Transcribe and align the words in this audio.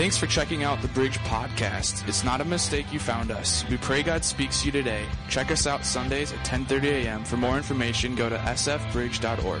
Thanks 0.00 0.16
for 0.16 0.26
checking 0.26 0.64
out 0.64 0.80
the 0.80 0.88
Bridge 0.88 1.18
Podcast. 1.18 2.08
It's 2.08 2.24
not 2.24 2.40
a 2.40 2.44
mistake 2.46 2.90
you 2.90 2.98
found 2.98 3.30
us. 3.30 3.68
We 3.68 3.76
pray 3.76 4.02
God 4.02 4.24
speaks 4.24 4.60
to 4.60 4.66
you 4.66 4.72
today. 4.72 5.04
Check 5.28 5.50
us 5.50 5.66
out 5.66 5.84
Sundays 5.84 6.32
at 6.32 6.38
10:30 6.38 7.04
a.m. 7.04 7.22
For 7.22 7.36
more 7.36 7.58
information, 7.58 8.14
go 8.14 8.30
to 8.30 8.38
sfbridge.org. 8.38 9.60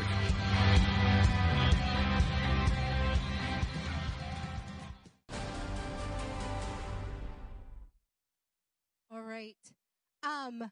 All 9.10 9.22
right. 9.22 9.56
Um, 10.22 10.70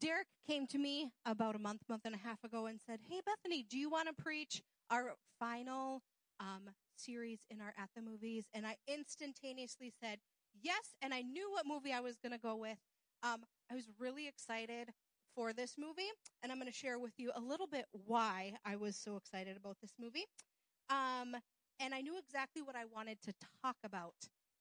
Derek 0.00 0.26
came 0.48 0.66
to 0.66 0.78
me 0.78 1.12
about 1.24 1.54
a 1.54 1.60
month, 1.60 1.82
month 1.88 2.02
and 2.06 2.16
a 2.16 2.18
half 2.18 2.42
ago 2.42 2.66
and 2.66 2.80
said, 2.88 2.98
Hey, 3.08 3.20
Bethany, 3.24 3.62
do 3.62 3.78
you 3.78 3.88
want 3.88 4.08
to 4.08 4.20
preach 4.20 4.64
our 4.90 5.14
final 5.38 6.02
um, 6.40 6.70
series 6.96 7.40
in 7.50 7.60
our 7.60 7.74
At 7.78 7.90
the 7.94 8.02
Movies? 8.02 8.46
And 8.54 8.66
I 8.66 8.76
instantaneously 8.88 9.92
said, 10.00 10.18
Yes. 10.62 10.94
And 11.02 11.12
I 11.12 11.22
knew 11.22 11.50
what 11.50 11.66
movie 11.66 11.92
I 11.92 12.00
was 12.00 12.16
going 12.16 12.32
to 12.32 12.38
go 12.38 12.56
with. 12.56 12.78
Um, 13.22 13.42
I 13.70 13.74
was 13.74 13.88
really 13.98 14.28
excited 14.28 14.90
for 15.34 15.52
this 15.52 15.74
movie, 15.76 16.10
and 16.42 16.52
I'm 16.52 16.58
going 16.58 16.70
to 16.70 16.76
share 16.76 16.98
with 16.98 17.14
you 17.16 17.32
a 17.34 17.40
little 17.40 17.66
bit 17.66 17.86
why 18.06 18.52
I 18.64 18.76
was 18.76 18.96
so 18.96 19.16
excited 19.16 19.56
about 19.56 19.78
this 19.80 19.94
movie. 19.98 20.26
Um, 20.90 21.34
and 21.80 21.94
I 21.94 22.02
knew 22.02 22.16
exactly 22.18 22.62
what 22.62 22.76
I 22.76 22.84
wanted 22.84 23.20
to 23.22 23.32
talk 23.62 23.76
about 23.84 24.14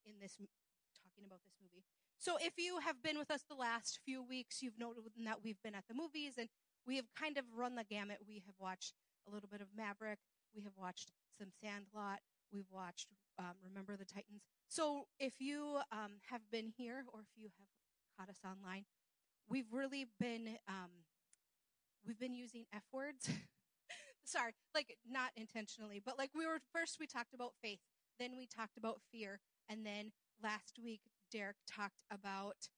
in 0.05 0.13
this 0.19 0.33
talking 0.33 1.25
about 1.27 1.43
this 1.45 1.53
movie. 1.61 1.83
So 2.17 2.37
if 2.39 2.53
you 2.57 2.79
have 2.79 3.03
been 3.03 3.19
with 3.19 3.29
us 3.29 3.43
the 3.47 3.55
last 3.55 3.99
few 4.05 4.23
weeks, 4.23 4.61
you've 4.61 4.79
noted 4.79 5.03
that 5.25 5.43
we've 5.43 5.61
been 5.63 5.75
at 5.75 5.83
the 5.87 5.93
movies 5.93 6.33
and 6.37 6.47
we 6.87 6.95
have 6.95 7.05
kind 7.19 7.37
of 7.37 7.45
run 7.55 7.75
the 7.75 7.83
gamut. 7.83 8.17
We 8.25 8.41
have 8.45 8.55
watched 8.59 8.93
a 9.27 9.31
little 9.31 9.49
bit 9.51 9.61
of 9.61 9.67
Maverick. 9.75 10.19
We 10.55 10.63
have 10.63 10.73
watched 10.77 11.11
some 11.37 11.49
Sandlot. 11.61 12.19
We've 12.51 12.69
watched 12.71 13.07
um, 13.39 13.55
Remember 13.63 13.97
the 13.97 14.05
Titans. 14.05 14.43
So 14.67 15.07
if 15.19 15.33
you 15.39 15.79
um, 15.91 16.21
have 16.29 16.41
been 16.51 16.71
here 16.77 17.05
or 17.11 17.21
if 17.21 17.27
you 17.35 17.49
have 17.57 17.67
caught 18.17 18.29
us 18.29 18.39
online, 18.45 18.85
we've 19.49 19.71
really 19.71 20.05
been 20.19 20.57
um, 20.67 20.91
we've 22.05 22.19
been 22.19 22.35
using 22.35 22.65
F 22.73 22.83
words. 22.91 23.29
Sorry, 24.25 24.53
like 24.73 24.95
not 25.09 25.31
intentionally, 25.35 26.01
but 26.03 26.17
like 26.17 26.31
we 26.35 26.45
were 26.45 26.59
first 26.71 26.97
we 26.99 27.07
talked 27.07 27.33
about 27.33 27.53
faith, 27.61 27.79
then 28.19 28.37
we 28.37 28.47
talked 28.47 28.77
about 28.77 29.01
fear, 29.11 29.39
and 29.69 29.85
then 29.85 30.11
last 30.41 30.79
week 30.81 31.01
Derek 31.31 31.57
talked 31.67 32.03
about 32.11 32.69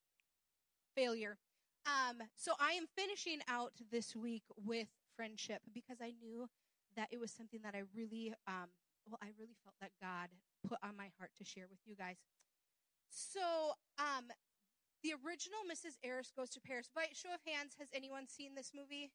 failure. 0.95 1.37
Um, 1.85 2.17
so 2.35 2.53
I 2.59 2.71
am 2.71 2.85
finishing 2.97 3.39
out 3.47 3.73
this 3.91 4.15
week 4.15 4.43
with 4.57 4.87
friendship 5.15 5.61
because 5.71 5.97
I 6.01 6.13
knew 6.19 6.47
that 6.95 7.09
it 7.11 7.19
was 7.19 7.31
something 7.31 7.59
that 7.63 7.75
I 7.75 7.83
really, 7.95 8.33
um, 8.47 8.69
well, 9.07 9.19
I 9.21 9.29
really 9.37 9.55
felt 9.63 9.75
that 9.81 9.91
God 10.01 10.29
put 10.67 10.79
on 10.83 10.97
my 10.97 11.09
heart 11.19 11.31
to 11.37 11.45
share 11.45 11.65
with 11.69 11.79
you 11.85 11.95
guys. 11.95 12.17
So, 13.09 13.75
um, 13.99 14.31
the 15.03 15.13
original 15.25 15.59
Mrs. 15.69 15.97
Harris 16.03 16.31
Goes 16.35 16.49
to 16.51 16.61
Paris. 16.61 16.89
By 16.93 17.05
show 17.13 17.29
of 17.29 17.41
hands, 17.45 17.75
has 17.79 17.89
anyone 17.93 18.27
seen 18.27 18.55
this 18.55 18.71
movie? 18.73 19.11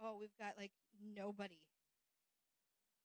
Oh, 0.00 0.16
we've 0.20 0.36
got 0.38 0.54
like 0.58 0.72
nobody. 1.00 1.60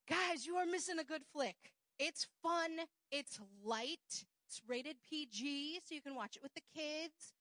Guys, 0.08 0.44
you 0.44 0.56
are 0.56 0.66
missing 0.66 0.98
a 0.98 1.04
good 1.04 1.22
flick. 1.32 1.72
It's 1.98 2.26
fun. 2.42 2.84
It's 3.10 3.40
light. 3.64 4.26
It's 4.46 4.60
rated 4.68 4.96
PG, 5.08 5.80
so 5.84 5.94
you 5.94 6.02
can 6.02 6.14
watch 6.14 6.36
it 6.36 6.42
with 6.42 6.52
the 6.52 6.60
kids. 6.74 7.32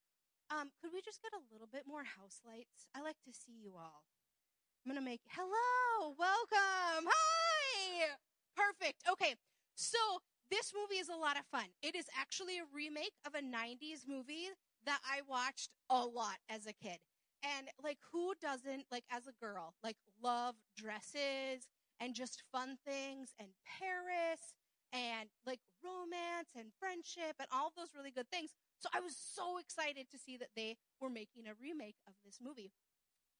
Um, 0.50 0.72
could 0.81 0.92
we 0.94 1.02
just 1.02 1.22
get 1.22 1.34
a 1.34 1.44
little 1.52 1.68
bit 1.68 1.84
more 1.88 2.03
house 2.03 2.40
lights? 2.46 2.88
I 2.96 3.02
like 3.02 3.20
to 3.25 3.34
see 3.34 3.59
you 3.62 3.73
all. 3.75 4.03
I'm 4.86 4.92
gonna 4.92 5.06
make 5.06 5.22
hello, 5.30 6.16
welcome, 6.18 7.06
hi, 7.08 8.08
perfect. 8.56 9.04
Okay, 9.12 9.36
so 9.76 9.98
this 10.50 10.74
movie 10.74 11.00
is 11.00 11.10
a 11.10 11.16
lot 11.16 11.38
of 11.38 11.46
fun. 11.52 11.66
It 11.84 11.96
is 11.96 12.06
actually 12.20 12.58
a 12.58 12.66
remake 12.74 13.14
of 13.26 13.36
a 13.36 13.42
'90s 13.42 14.06
movie 14.08 14.50
that 14.86 15.00
I 15.06 15.22
watched 15.28 15.70
a 15.90 16.04
lot 16.06 16.38
as 16.50 16.66
a 16.66 16.74
kid. 16.74 16.98
And 17.44 17.68
like, 17.84 17.98
who 18.12 18.34
doesn't 18.42 18.86
like 18.92 19.06
as 19.12 19.28
a 19.28 19.34
girl 19.44 19.74
like 19.84 19.97
love 20.24 20.56
dresses 20.78 21.68
and 22.00 22.16
just 22.16 22.44
fun 22.52 22.78
things 22.86 23.34
and 23.40 23.50
Paris 23.66 24.53
and 24.94 25.30
like 25.46 25.59
romance 25.84 26.50
and 26.58 26.74
friendship 26.80 27.38
and 27.40 27.48
all 27.53 27.72
those 27.78 27.94
really 27.96 28.12
good 28.12 28.30
things. 28.31 28.50
So 28.80 28.90
I 28.94 29.00
was 29.00 29.16
so 29.16 29.58
excited 29.59 30.09
to 30.12 30.18
see 30.18 30.38
that 30.38 30.53
they 30.56 30.78
were 31.00 31.09
making 31.09 31.46
a 31.48 31.53
remake 31.62 31.98
of 32.08 32.13
this 32.25 32.40
movie. 32.42 32.72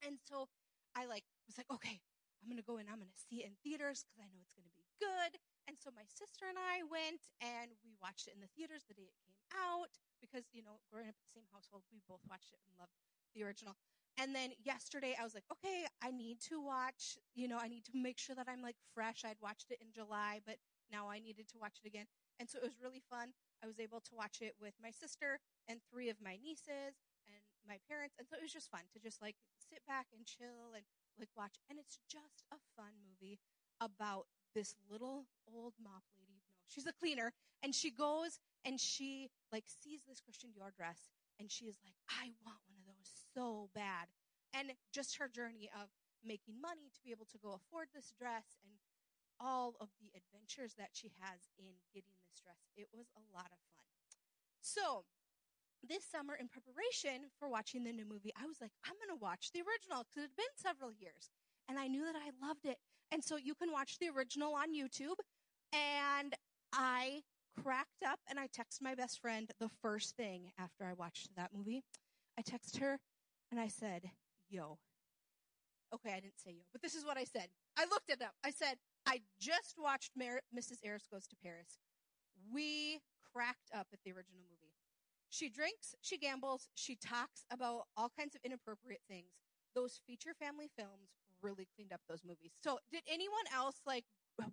And 0.06 0.18
so 0.28 0.48
I 0.96 1.06
like 1.06 1.24
was 1.48 1.60
like, 1.60 1.72
okay, 1.72 2.00
I'm 2.42 2.48
gonna 2.50 2.66
go 2.66 2.80
and 2.80 2.88
I'm 2.90 3.00
gonna 3.00 3.22
see 3.30 3.44
it 3.44 3.52
in 3.52 3.56
theaters 3.62 4.04
because 4.08 4.20
I 4.24 4.28
know 4.32 4.42
it's 4.42 4.56
gonna 4.56 4.74
be 4.74 4.88
good. 4.98 5.38
And 5.68 5.78
so 5.78 5.94
my 5.94 6.06
sister 6.10 6.50
and 6.50 6.58
I 6.58 6.82
went 6.88 7.32
and 7.44 7.76
we 7.86 7.94
watched 8.02 8.26
it 8.28 8.34
in 8.34 8.42
the 8.42 8.52
theaters 8.58 8.88
the 8.88 8.98
day 8.98 9.08
it 9.08 9.20
came 9.22 9.38
out 9.54 9.94
because, 10.20 10.50
you 10.52 10.66
know, 10.66 10.82
growing 10.90 11.12
up 11.12 11.18
in 11.18 11.26
the 11.28 11.36
same 11.38 11.50
household, 11.54 11.86
we 11.94 12.02
both 12.10 12.24
watched 12.26 12.54
it 12.54 12.62
and 12.66 12.74
loved 12.82 12.98
the 13.38 13.46
original. 13.46 13.78
And 14.20 14.36
then 14.36 14.52
yesterday 14.62 15.16
I 15.18 15.24
was 15.24 15.34
like, 15.34 15.48
okay, 15.50 15.88
I 16.02 16.12
need 16.12 16.42
to 16.52 16.62
watch, 16.62 17.18
you 17.34 17.48
know, 17.48 17.58
I 17.62 17.70
need 17.70 17.86
to 17.90 17.96
make 17.96 18.18
sure 18.18 18.36
that 18.36 18.50
I'm 18.50 18.62
like 18.62 18.76
fresh. 18.94 19.24
I'd 19.24 19.40
watched 19.42 19.72
it 19.72 19.80
in 19.82 19.94
July, 19.94 20.42
but 20.46 20.58
now 20.92 21.10
I 21.10 21.20
needed 21.20 21.48
to 21.56 21.58
watch 21.62 21.80
it 21.84 21.88
again. 21.88 22.06
And 22.38 22.50
so 22.50 22.60
it 22.60 22.66
was 22.66 22.82
really 22.82 23.02
fun. 23.10 23.34
I 23.64 23.68
was 23.68 23.80
able 23.80 24.02
to 24.02 24.14
watch 24.14 24.42
it 24.42 24.58
with 24.60 24.74
my 24.82 24.92
sister 24.92 25.40
and 25.70 25.80
three 25.90 26.10
of 26.10 26.18
my 26.20 26.38
nieces 26.42 26.98
and 27.30 27.42
my 27.66 27.78
parents. 27.88 28.16
And 28.20 28.28
so 28.28 28.36
it 28.36 28.44
was 28.44 28.52
just 28.54 28.70
fun 28.70 28.90
to 28.94 29.00
just 29.00 29.22
like 29.22 29.38
sit 29.72 29.88
back 29.88 30.08
and 30.12 30.28
chill 30.28 30.76
and 30.76 30.84
like 31.16 31.32
watch. 31.38 31.56
And 31.70 31.80
it's 31.80 32.00
just 32.12 32.44
a 32.52 32.60
fun 32.76 32.92
movie 33.00 33.40
about 33.80 34.28
this 34.54 34.76
little 34.92 35.26
old 35.48 35.74
mop 35.82 36.04
lady. 36.20 36.44
No, 36.52 36.60
she's 36.68 36.86
a 36.86 36.94
cleaner. 36.94 37.32
And 37.64 37.74
she 37.74 37.90
goes 37.92 38.40
and 38.66 38.80
she 38.80 39.30
like 39.52 39.66
sees 39.66 40.02
this 40.04 40.20
Christian 40.20 40.52
Dior 40.52 40.76
dress 40.76 41.08
and 41.40 41.50
she 41.50 41.66
is 41.66 41.80
like, 41.84 41.96
I 42.10 42.36
want 42.44 42.60
one 42.68 42.78
of 42.84 42.86
those 42.86 43.10
so 43.34 43.70
bad. 43.74 44.12
And 44.54 44.76
just 44.92 45.18
her 45.18 45.32
journey 45.32 45.72
of 45.72 45.88
making 46.26 46.60
money 46.60 46.92
to 46.92 47.00
be 47.02 47.16
able 47.16 47.26
to 47.32 47.40
go 47.40 47.56
afford 47.56 47.88
this 47.96 48.12
dress 48.20 48.60
and 48.68 48.76
all 49.40 49.74
of 49.82 49.90
the 49.98 50.12
adventures 50.14 50.76
that 50.78 50.94
she 50.94 51.10
has 51.18 51.50
in 51.58 51.74
getting 51.96 52.14
this 52.22 52.38
dress. 52.44 52.62
It 52.78 52.92
was 52.94 53.10
a 53.18 53.24
lot 53.34 53.50
of 53.50 53.58
fun. 53.74 53.90
So, 54.62 55.10
this 55.88 56.04
summer, 56.06 56.36
in 56.36 56.48
preparation 56.48 57.30
for 57.40 57.50
watching 57.50 57.84
the 57.84 57.92
new 57.92 58.06
movie, 58.06 58.34
I 58.42 58.46
was 58.46 58.62
like, 58.62 58.72
I'm 58.86 58.94
going 58.98 59.18
to 59.18 59.22
watch 59.22 59.52
the 59.54 59.60
original 59.60 60.06
because 60.06 60.18
it 60.18 60.30
had 60.30 60.36
been 60.38 60.56
several 60.56 60.92
years. 60.92 61.30
And 61.70 61.80
I 61.80 61.88
knew 61.88 62.04
that 62.06 62.16
I 62.16 62.32
loved 62.46 62.66
it. 62.66 62.78
And 63.12 63.24
so 63.24 63.36
you 63.36 63.56
can 63.56 63.72
watch 63.72 64.00
the 64.00 64.10
original 64.10 64.54
on 64.54 64.74
YouTube. 64.74 65.20
And 65.74 66.36
I 66.74 67.22
cracked 67.64 68.04
up 68.06 68.20
and 68.30 68.40
I 68.40 68.48
texted 68.48 68.82
my 68.82 68.96
best 68.96 69.20
friend 69.22 69.50
the 69.60 69.70
first 69.82 70.16
thing 70.16 70.52
after 70.58 70.86
I 70.86 70.94
watched 70.94 71.30
that 71.36 71.52
movie. 71.56 71.84
I 72.38 72.42
texted 72.42 72.80
her 72.80 73.00
and 73.52 73.60
I 73.60 73.68
said, 73.68 74.12
Yo. 74.50 74.78
Okay, 75.94 76.14
I 76.14 76.22
didn't 76.22 76.40
say 76.40 76.52
yo, 76.52 76.64
but 76.72 76.82
this 76.82 76.96
is 76.96 77.04
what 77.04 77.18
I 77.18 77.26
said. 77.26 77.48
I 77.78 77.84
looked 77.84 78.10
it 78.10 78.22
up. 78.22 78.34
I 78.46 78.52
said, 78.52 78.76
I 79.06 79.20
just 79.42 79.76
watched 79.78 80.12
Mrs. 80.18 80.78
Harris 80.82 81.04
Goes 81.12 81.28
to 81.28 81.36
Paris. 81.44 81.80
We 82.54 83.00
cracked 83.34 83.70
up 83.76 83.88
at 83.92 84.00
the 84.06 84.12
original 84.12 84.40
movie. 84.50 84.71
She 85.32 85.48
drinks, 85.48 85.96
she 86.02 86.18
gambles, 86.18 86.68
she 86.76 86.98
talks 86.98 87.46
about 87.50 87.84
all 87.96 88.12
kinds 88.20 88.36
of 88.36 88.42
inappropriate 88.44 89.00
things. 89.10 89.32
Those 89.74 90.02
feature 90.06 90.34
family 90.38 90.70
films 90.78 91.16
really 91.42 91.70
cleaned 91.74 91.94
up 91.94 92.02
those 92.10 92.24
movies. 92.26 92.52
So, 92.62 92.80
did 92.92 93.02
anyone 93.10 93.46
else 93.56 93.80
like 93.88 94.04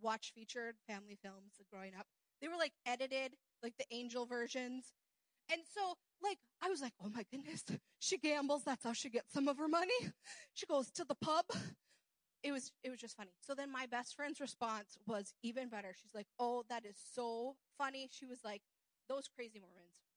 watch 0.00 0.30
featured 0.36 0.76
family 0.86 1.18
films 1.20 1.54
growing 1.68 1.94
up? 1.98 2.06
They 2.40 2.46
were 2.46 2.56
like 2.56 2.74
edited, 2.86 3.34
like 3.60 3.74
the 3.76 3.86
angel 3.90 4.24
versions. 4.24 4.92
And 5.50 5.62
so, 5.74 5.94
like, 6.22 6.38
I 6.62 6.68
was 6.68 6.80
like, 6.80 6.92
oh 7.04 7.08
my 7.08 7.24
goodness, 7.28 7.64
she 7.98 8.16
gambles. 8.16 8.62
That's 8.62 8.84
how 8.84 8.92
she 8.92 9.10
gets 9.10 9.32
some 9.32 9.48
of 9.48 9.58
her 9.58 9.68
money. 9.68 9.98
She 10.54 10.66
goes 10.66 10.90
to 10.92 11.04
the 11.04 11.14
pub. 11.16 11.44
It 12.42 12.52
was, 12.52 12.72
it 12.84 12.90
was 12.90 13.00
just 13.00 13.16
funny. 13.16 13.32
So 13.40 13.54
then 13.54 13.70
my 13.70 13.86
best 13.86 14.14
friend's 14.14 14.40
response 14.40 14.96
was 15.06 15.34
even 15.42 15.68
better. 15.68 15.94
She's 16.00 16.14
like, 16.14 16.26
oh, 16.38 16.64
that 16.68 16.84
is 16.84 16.96
so 17.14 17.56
funny. 17.76 18.08
She 18.10 18.26
was 18.26 18.40
like, 18.44 18.62
those 19.08 19.28
crazy 19.34 19.58
Mormons. 19.60 20.07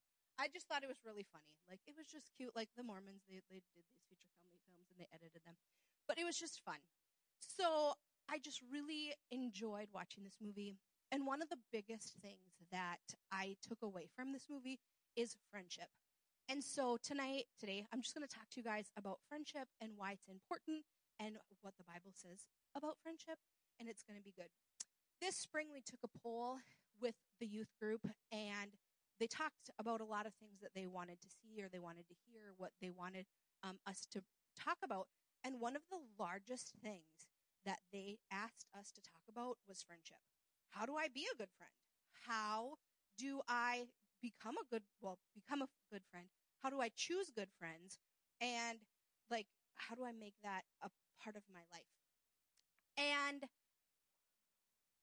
I 0.42 0.50
just 0.50 0.66
thought 0.66 0.82
it 0.82 0.90
was 0.90 1.06
really 1.06 1.26
funny. 1.30 1.54
Like, 1.70 1.86
it 1.86 1.94
was 1.94 2.10
just 2.10 2.34
cute. 2.34 2.58
Like, 2.58 2.74
the 2.74 2.82
Mormons, 2.82 3.22
they, 3.30 3.46
they 3.54 3.62
did 3.78 3.86
these 3.86 4.02
feature 4.10 4.34
family 4.42 4.58
films 4.66 4.90
and 4.90 4.98
they 4.98 5.06
edited 5.14 5.46
them. 5.46 5.54
But 6.10 6.18
it 6.18 6.26
was 6.26 6.34
just 6.34 6.66
fun. 6.66 6.82
So 7.38 7.94
I 8.26 8.42
just 8.42 8.66
really 8.66 9.14
enjoyed 9.30 9.94
watching 9.94 10.26
this 10.26 10.42
movie. 10.42 10.82
And 11.14 11.30
one 11.30 11.46
of 11.46 11.50
the 11.54 11.62
biggest 11.70 12.18
things 12.26 12.58
that 12.74 13.06
I 13.30 13.54
took 13.62 13.86
away 13.86 14.10
from 14.18 14.34
this 14.34 14.50
movie 14.50 14.82
is 15.14 15.38
friendship. 15.54 15.94
And 16.50 16.64
so 16.64 16.98
tonight, 16.98 17.46
today, 17.60 17.86
I'm 17.94 18.02
just 18.02 18.18
going 18.18 18.26
to 18.26 18.34
talk 18.34 18.50
to 18.50 18.58
you 18.58 18.66
guys 18.66 18.90
about 18.98 19.22
friendship 19.30 19.70
and 19.80 19.94
why 19.96 20.18
it's 20.18 20.28
important 20.28 20.82
and 21.22 21.38
what 21.62 21.78
the 21.78 21.86
Bible 21.86 22.12
says 22.18 22.50
about 22.76 22.98
friendship, 23.04 23.38
and 23.80 23.88
it's 23.88 24.02
going 24.02 24.18
to 24.18 24.24
be 24.24 24.34
good. 24.36 24.50
This 25.22 25.36
spring, 25.36 25.68
we 25.72 25.82
took 25.86 26.02
a 26.04 26.20
poll 26.20 26.58
with 27.00 27.16
the 27.40 27.46
youth 27.46 27.70
group, 27.80 28.02
and 28.32 28.74
they 29.22 29.28
talked 29.28 29.70
about 29.78 30.02
a 30.02 30.06
lot 30.06 30.26
of 30.26 30.34
things 30.42 30.60
that 30.62 30.74
they 30.74 30.88
wanted 30.88 31.22
to 31.22 31.30
see 31.30 31.62
or 31.62 31.70
they 31.70 31.80
wanted 31.80 32.08
to 32.10 32.16
hear, 32.26 32.58
what 32.58 32.72
they 32.82 32.90
wanted 32.90 33.28
um, 33.62 33.78
us 33.86 34.08
to 34.12 34.22
talk 34.58 34.78
about. 34.84 35.06
And 35.46 35.62
one 35.62 35.76
of 35.76 35.84
the 35.92 36.02
largest 36.18 36.74
things 36.82 37.30
that 37.64 37.80
they 37.94 38.18
asked 38.32 38.66
us 38.78 38.92
to 38.92 39.02
talk 39.02 39.22
about 39.30 39.58
was 39.70 39.86
friendship. 39.86 40.18
How 40.72 40.88
do 40.88 40.96
I 40.98 41.08
be 41.08 41.28
a 41.32 41.38
good 41.38 41.54
friend? 41.56 41.78
How 42.28 42.82
do 43.18 43.42
I 43.48 43.86
become 44.22 44.56
a 44.58 44.66
good, 44.72 44.82
well, 45.02 45.20
become 45.36 45.62
a 45.62 45.70
good 45.92 46.02
friend? 46.10 46.26
How 46.64 46.70
do 46.70 46.82
I 46.82 46.90
choose 46.96 47.30
good 47.30 47.50
friends? 47.60 48.00
And 48.42 48.80
like, 49.30 49.46
how 49.76 49.94
do 49.94 50.04
I 50.04 50.12
make 50.12 50.36
that 50.44 50.62
a 50.82 50.90
part 51.22 51.36
of 51.36 51.44
my 51.54 51.62
life? 51.72 51.94
And 52.98 53.44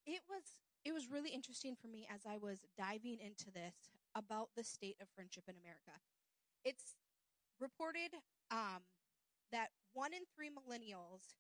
it 0.06 0.22
was 0.28 0.42
it 0.84 0.94
was 0.94 1.10
really 1.10 1.30
interesting 1.30 1.76
for 1.76 1.88
me 1.88 2.06
as 2.08 2.22
I 2.24 2.38
was 2.38 2.64
diving 2.76 3.18
into 3.20 3.50
this 3.52 3.74
about 4.14 4.48
the 4.56 4.64
state 4.64 4.96
of 5.00 5.08
friendship 5.14 5.44
in 5.48 5.54
America. 5.60 6.00
It's 6.64 6.96
reported 7.60 8.14
um, 8.50 8.82
that 9.52 9.70
one 9.92 10.12
in 10.12 10.22
three 10.34 10.50
millennials 10.50 11.34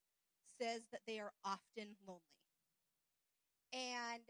says 0.60 0.82
that 0.90 1.02
they 1.06 1.18
are 1.18 1.32
often 1.44 1.94
lonely. 2.06 2.22
And 3.72 4.24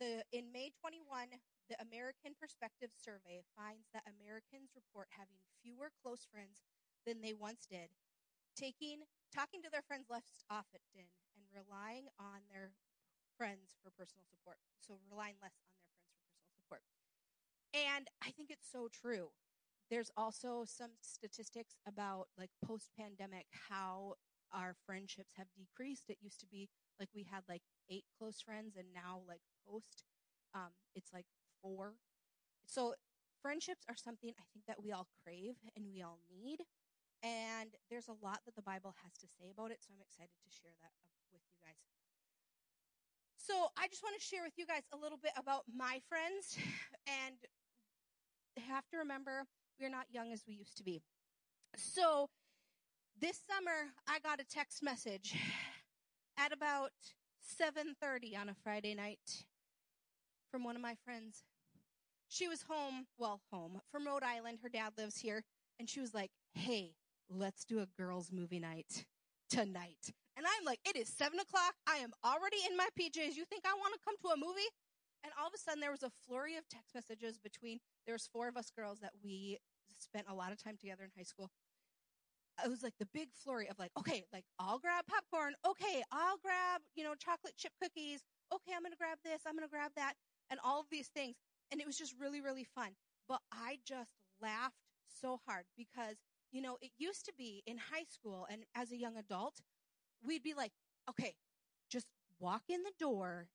the 0.00 0.22
in 0.32 0.52
May 0.52 0.70
21, 0.80 1.32
the 1.70 1.78
American 1.80 2.34
Perspective 2.38 2.90
Survey 2.94 3.42
finds 3.56 3.88
that 3.94 4.06
Americans 4.06 4.74
report 4.76 5.08
having 5.10 5.40
fewer 5.62 5.90
close 6.02 6.26
friends 6.28 6.66
than 7.06 7.22
they 7.22 7.32
once 7.32 7.66
did, 7.70 7.88
taking 8.58 9.06
talking 9.34 9.62
to 9.62 9.70
their 9.70 9.86
friends 9.86 10.10
less 10.10 10.34
often 10.50 10.82
and 10.94 11.08
relying 11.54 12.10
on 12.18 12.42
their 12.50 12.74
friends 13.36 13.76
for 13.82 13.90
personal 13.94 14.24
support. 14.28 14.58
So 14.80 14.98
relying 15.10 15.36
less 15.42 15.56
on 15.60 15.68
their 15.68 15.78
friends 15.84 16.02
for 16.08 16.18
personal 16.24 16.52
support. 16.56 16.82
And 17.74 18.08
I 18.24 18.30
think 18.32 18.50
it's 18.50 18.68
so 18.70 18.88
true. 18.92 19.30
There's 19.90 20.10
also 20.16 20.64
some 20.66 20.92
statistics 21.02 21.76
about 21.86 22.28
like 22.38 22.50
post 22.64 22.90
pandemic 22.98 23.46
how 23.70 24.14
our 24.52 24.74
friendships 24.86 25.34
have 25.36 25.46
decreased. 25.56 26.10
It 26.10 26.18
used 26.22 26.40
to 26.40 26.46
be 26.46 26.68
like 26.98 27.08
we 27.14 27.24
had 27.30 27.42
like 27.48 27.62
eight 27.90 28.04
close 28.18 28.40
friends 28.40 28.76
and 28.76 28.88
now 28.94 29.22
like 29.28 29.42
post 29.68 30.04
um, 30.54 30.72
it's 30.94 31.12
like 31.12 31.26
four. 31.62 31.94
So 32.66 32.94
friendships 33.42 33.84
are 33.88 33.96
something 33.96 34.32
I 34.38 34.44
think 34.52 34.66
that 34.66 34.82
we 34.82 34.92
all 34.92 35.08
crave 35.24 35.56
and 35.76 35.86
we 35.92 36.02
all 36.02 36.18
need. 36.30 36.60
And 37.22 37.74
there's 37.90 38.08
a 38.08 38.18
lot 38.24 38.40
that 38.46 38.56
the 38.56 38.62
Bible 38.62 38.94
has 39.04 39.12
to 39.20 39.28
say 39.28 39.50
about 39.50 39.70
it, 39.72 39.78
so 39.82 39.92
I'm 39.94 40.02
excited 40.02 40.36
to 40.44 40.50
share 40.50 40.74
that 40.82 40.92
with 41.32 41.42
you 41.50 41.58
guys. 41.64 41.80
So 43.46 43.68
I 43.78 43.86
just 43.86 44.02
want 44.02 44.18
to 44.18 44.26
share 44.26 44.42
with 44.42 44.54
you 44.56 44.66
guys 44.66 44.82
a 44.92 44.96
little 44.96 45.18
bit 45.22 45.32
about 45.36 45.62
my 45.74 46.00
friends. 46.08 46.58
And 47.08 47.36
have 48.66 48.88
to 48.88 48.96
remember, 48.96 49.44
we're 49.80 49.88
not 49.88 50.06
young 50.10 50.32
as 50.32 50.42
we 50.46 50.54
used 50.54 50.76
to 50.78 50.82
be. 50.82 51.02
So 51.76 52.28
this 53.20 53.40
summer, 53.48 53.92
I 54.08 54.18
got 54.18 54.40
a 54.40 54.44
text 54.44 54.82
message 54.82 55.36
at 56.36 56.52
about 56.52 56.90
7:30 57.60 58.36
on 58.36 58.48
a 58.48 58.54
Friday 58.54 58.94
night 58.94 59.44
from 60.50 60.64
one 60.64 60.74
of 60.74 60.82
my 60.82 60.96
friends. 61.04 61.44
She 62.26 62.48
was 62.48 62.62
home, 62.62 63.06
well, 63.18 63.40
home 63.52 63.80
from 63.92 64.06
Rhode 64.06 64.24
Island. 64.24 64.58
Her 64.62 64.68
dad 64.68 64.94
lives 64.98 65.18
here, 65.18 65.44
and 65.78 65.88
she 65.88 66.00
was 66.00 66.12
like, 66.12 66.32
"Hey, 66.54 66.96
let's 67.28 67.64
do 67.64 67.78
a 67.78 67.86
girls' 67.86 68.32
movie 68.32 68.58
night 68.58 69.06
tonight." 69.48 70.12
And 70.36 70.44
I'm 70.46 70.64
like, 70.64 70.80
"It 70.84 70.96
is 70.96 71.08
seven 71.08 71.40
o'clock. 71.40 71.74
I 71.86 71.96
am 71.98 72.12
already 72.24 72.58
in 72.68 72.76
my 72.76 72.88
PJs. 72.98 73.36
You 73.36 73.44
think 73.46 73.64
I 73.64 73.74
want 73.74 73.94
to 73.94 74.00
come 74.04 74.16
to 74.22 74.28
a 74.28 74.36
movie?" 74.36 74.68
And 75.24 75.32
all 75.40 75.48
of 75.48 75.54
a 75.54 75.58
sudden, 75.58 75.80
there 75.80 75.90
was 75.90 76.02
a 76.02 76.10
flurry 76.26 76.56
of 76.56 76.68
text 76.68 76.94
messages 76.94 77.38
between. 77.38 77.80
There 78.06 78.14
was 78.14 78.28
four 78.28 78.48
of 78.48 78.56
us 78.56 78.70
girls 78.70 79.00
that 79.00 79.12
we 79.24 79.58
spent 79.98 80.26
a 80.28 80.34
lot 80.34 80.52
of 80.52 80.62
time 80.62 80.76
together 80.76 81.04
in 81.04 81.10
high 81.16 81.24
school. 81.24 81.50
It 82.64 82.70
was 82.70 82.82
like 82.82 82.94
the 82.98 83.08
big 83.12 83.28
flurry 83.34 83.68
of 83.68 83.78
like, 83.78 83.90
okay, 83.98 84.24
like 84.32 84.44
I'll 84.58 84.78
grab 84.78 85.04
popcorn. 85.06 85.54
Okay, 85.66 86.02
I'll 86.12 86.38
grab, 86.38 86.80
you 86.94 87.04
know, 87.04 87.14
chocolate 87.14 87.54
chip 87.56 87.72
cookies. 87.82 88.22
Okay, 88.52 88.72
I'm 88.74 88.82
going 88.82 88.92
to 88.92 88.98
grab 88.98 89.18
this. 89.24 89.42
I'm 89.46 89.54
going 89.54 89.66
to 89.66 89.70
grab 89.70 89.92
that 89.96 90.14
and 90.50 90.60
all 90.64 90.80
of 90.80 90.86
these 90.90 91.08
things. 91.08 91.36
And 91.70 91.80
it 91.80 91.86
was 91.86 91.98
just 91.98 92.14
really, 92.18 92.40
really 92.40 92.64
fun. 92.64 92.96
But 93.28 93.40
I 93.52 93.78
just 93.84 94.12
laughed 94.40 94.76
so 95.08 95.38
hard 95.46 95.64
because, 95.76 96.16
you 96.52 96.62
know, 96.62 96.78
it 96.80 96.92
used 96.96 97.26
to 97.26 97.32
be 97.36 97.62
in 97.66 97.76
high 97.76 98.06
school 98.08 98.46
and 98.50 98.64
as 98.74 98.92
a 98.92 98.96
young 98.96 99.16
adult, 99.16 99.60
we'd 100.26 100.42
be 100.42 100.54
like, 100.54 100.72
okay, 101.08 101.34
just 101.90 102.06
walk 102.40 102.62
in 102.68 102.82
the 102.82 102.92
door. 102.98 103.48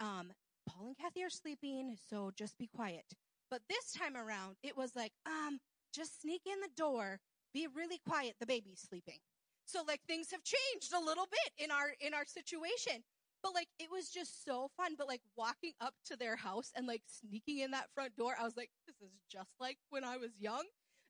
Um, 0.00 0.32
Paul 0.68 0.88
and 0.88 0.96
Kathy 0.96 1.22
are 1.22 1.30
sleeping, 1.30 1.96
so 2.10 2.30
just 2.36 2.58
be 2.58 2.68
quiet. 2.74 3.04
But 3.50 3.62
this 3.68 3.92
time 3.92 4.16
around, 4.16 4.56
it 4.62 4.76
was 4.76 4.96
like, 4.96 5.12
um, 5.26 5.58
just 5.94 6.20
sneak 6.20 6.42
in 6.46 6.60
the 6.60 6.74
door, 6.76 7.20
be 7.54 7.66
really 7.74 8.00
quiet, 8.06 8.34
the 8.40 8.46
baby's 8.46 8.84
sleeping. 8.88 9.18
So 9.64 9.82
like 9.86 10.00
things 10.06 10.30
have 10.30 10.42
changed 10.44 10.92
a 10.94 11.04
little 11.04 11.26
bit 11.30 11.64
in 11.64 11.70
our 11.70 11.94
in 12.00 12.14
our 12.14 12.24
situation. 12.24 13.02
But 13.42 13.54
like, 13.54 13.68
it 13.78 13.88
was 13.90 14.08
just 14.08 14.44
so 14.44 14.70
fun. 14.76 14.94
But 14.96 15.08
like 15.08 15.20
walking 15.36 15.72
up 15.80 15.94
to 16.06 16.16
their 16.16 16.36
house 16.36 16.72
and 16.74 16.86
like 16.86 17.02
sneaking 17.06 17.58
in 17.58 17.70
that 17.72 17.90
front 17.94 18.16
door, 18.16 18.34
I 18.38 18.44
was 18.44 18.56
like, 18.56 18.70
this 18.86 18.96
is 19.00 19.12
just 19.30 19.50
like 19.60 19.78
when 19.90 20.04
I 20.04 20.16
was 20.16 20.38
young. 20.38 20.64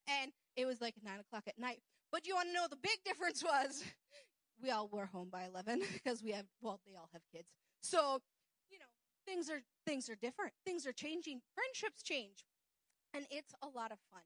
And 0.08 0.32
it 0.56 0.66
was 0.66 0.80
like 0.80 0.94
nine 1.02 1.20
o'clock 1.20 1.44
at 1.46 1.58
night. 1.58 1.80
But 2.12 2.26
you 2.26 2.34
want 2.34 2.48
to 2.48 2.54
know 2.54 2.66
the 2.68 2.76
big 2.76 2.98
difference 3.04 3.42
was 3.42 3.84
we 4.62 4.70
all 4.70 4.88
were 4.88 5.06
home 5.06 5.28
by 5.30 5.44
11 5.44 5.82
because 5.92 6.22
we 6.22 6.32
have, 6.32 6.46
well, 6.60 6.80
they 6.86 6.94
all 6.96 7.08
have 7.12 7.22
kids. 7.32 7.48
So, 7.80 8.20
you 8.70 8.78
know, 8.78 8.86
things 9.26 9.50
are, 9.50 9.62
things 9.86 10.08
are 10.08 10.16
different. 10.16 10.52
Things 10.64 10.86
are 10.86 10.92
changing. 10.92 11.40
Friendships 11.54 12.02
change. 12.02 12.44
And 13.14 13.26
it's 13.30 13.54
a 13.62 13.68
lot 13.68 13.92
of 13.92 13.98
fun. 14.10 14.22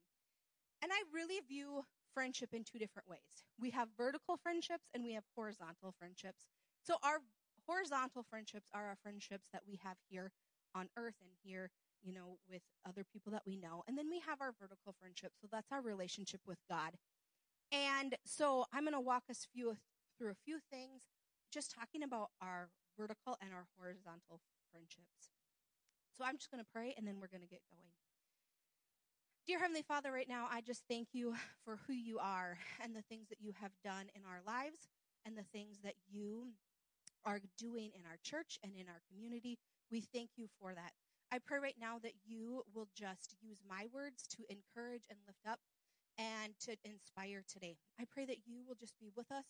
And 0.83 0.91
I 0.93 1.03
really 1.13 1.41
view 1.47 1.85
friendship 2.15 2.51
in 2.53 2.65
two 2.65 2.79
different 2.79 3.09
ways. 3.09 3.45
We 3.61 3.71
have 3.71 3.89
vertical 3.97 4.37
friendships 4.37 4.89
and 4.95 5.05
we 5.05 5.13
have 5.15 5.25
horizontal 5.37 5.95
friendships. 5.99 6.47
So 6.83 6.97
our 7.03 7.21
horizontal 7.67 8.25
friendships 8.29 8.69
are 8.75 8.89
our 8.89 8.97
friendships 9.03 9.49
that 9.53 9.63
we 9.67 9.79
have 9.85 9.97
here 10.09 10.33
on 10.75 10.89
earth 10.97 11.15
and 11.21 11.31
here, 11.43 11.71
you 12.03 12.13
know, 12.13 12.39
with 12.49 12.63
other 12.89 13.05
people 13.13 13.33
that 13.33 13.43
we 13.47 13.57
know. 13.57 13.83
And 13.87 13.97
then 13.97 14.09
we 14.11 14.21
have 14.27 14.41
our 14.41 14.53
vertical 14.59 14.95
friendships. 14.99 15.37
So 15.41 15.49
that's 15.53 15.71
our 15.71 15.83
relationship 15.83 16.41
with 16.47 16.59
God. 16.69 16.93
And 17.73 18.17
so 18.25 18.65
I'm 18.73 18.85
going 18.85 18.95
to 18.95 19.01
walk 19.01 19.25
us 19.31 19.47
few, 19.53 19.77
through 20.21 20.31
a 20.31 20.45
few 20.45 20.59
things, 20.71 21.09
just 21.51 21.73
talking 21.73 22.03
about 22.03 22.29
our 22.43 22.69
vertical 22.99 23.41
and 23.41 23.57
our 23.57 23.65
horizontal 23.81 24.45
friendships. 24.71 25.33
So 26.13 26.25
I'm 26.29 26.37
just 26.37 26.51
going 26.53 26.63
to 26.63 26.69
pray 26.69 26.93
and 26.99 27.09
then 27.09 27.17
we're 27.17 27.33
going 27.33 27.41
to 27.41 27.49
get 27.49 27.65
going. 27.73 27.89
Dear 29.47 29.59
Heavenly 29.59 29.83
Father, 29.83 30.13
right 30.13 30.29
now, 30.29 30.47
I 30.53 30.61
just 30.61 30.85
thank 30.89 31.09
you 31.13 31.35
for 31.65 31.81
who 31.87 31.95
you 31.95 32.19
are 32.19 32.59
and 32.85 32.95
the 32.95 33.03
things 33.09 33.29
that 33.31 33.41
you 33.41 33.53
have 33.61 33.73
done 33.83 34.13
in 34.15 34.21
our 34.29 34.45
lives 34.47 34.93
and 35.25 35.39
the 35.39 35.49
things 35.57 35.79
that 35.83 35.95
you 36.13 36.53
are 37.25 37.41
doing 37.57 37.91
in 37.97 38.05
our 38.05 38.19
church 38.23 38.59
and 38.63 38.73
in 38.77 38.87
our 38.89 39.01
community. 39.09 39.59
We 39.91 40.03
thank 40.03 40.31
you 40.37 40.47
for 40.61 40.75
that. 40.75 40.93
I 41.33 41.39
pray 41.39 41.59
right 41.59 41.79
now 41.81 41.99
that 42.03 42.13
you 42.27 42.63
will 42.75 42.89
just 42.95 43.35
use 43.41 43.63
my 43.67 43.87
words 43.93 44.27
to 44.37 44.45
encourage 44.51 45.03
and 45.09 45.19
lift 45.27 45.47
up 45.49 45.61
and 46.19 46.53
to 46.61 46.77
inspire 46.85 47.43
today. 47.49 47.77
I 47.99 48.05
pray 48.11 48.27
that 48.27 48.45
you 48.47 48.61
will 48.67 48.75
just 48.75 48.99
be 49.01 49.11
with 49.17 49.31
us, 49.33 49.47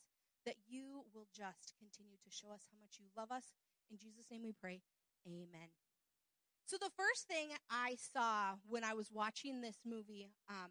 that 0.47 0.57
you 0.69 1.05
will 1.15 1.27
just 1.35 1.75
continue 1.79 2.17
to 2.23 2.31
show 2.31 2.51
us 2.53 2.67
how 2.71 2.79
much 2.81 2.99
you 2.99 3.07
love 3.17 3.31
us. 3.31 3.53
In 3.91 3.99
Jesus' 3.99 4.31
name 4.31 4.43
we 4.43 4.53
pray. 4.53 4.81
Amen. 5.27 5.71
So, 6.65 6.77
the 6.81 6.91
first 6.97 7.27
thing 7.27 7.49
I 7.69 7.97
saw 7.97 8.55
when 8.69 8.85
I 8.85 8.95
was 8.95 9.11
watching 9.13 9.61
this 9.61 9.79
movie, 9.85 10.31
um, 10.49 10.71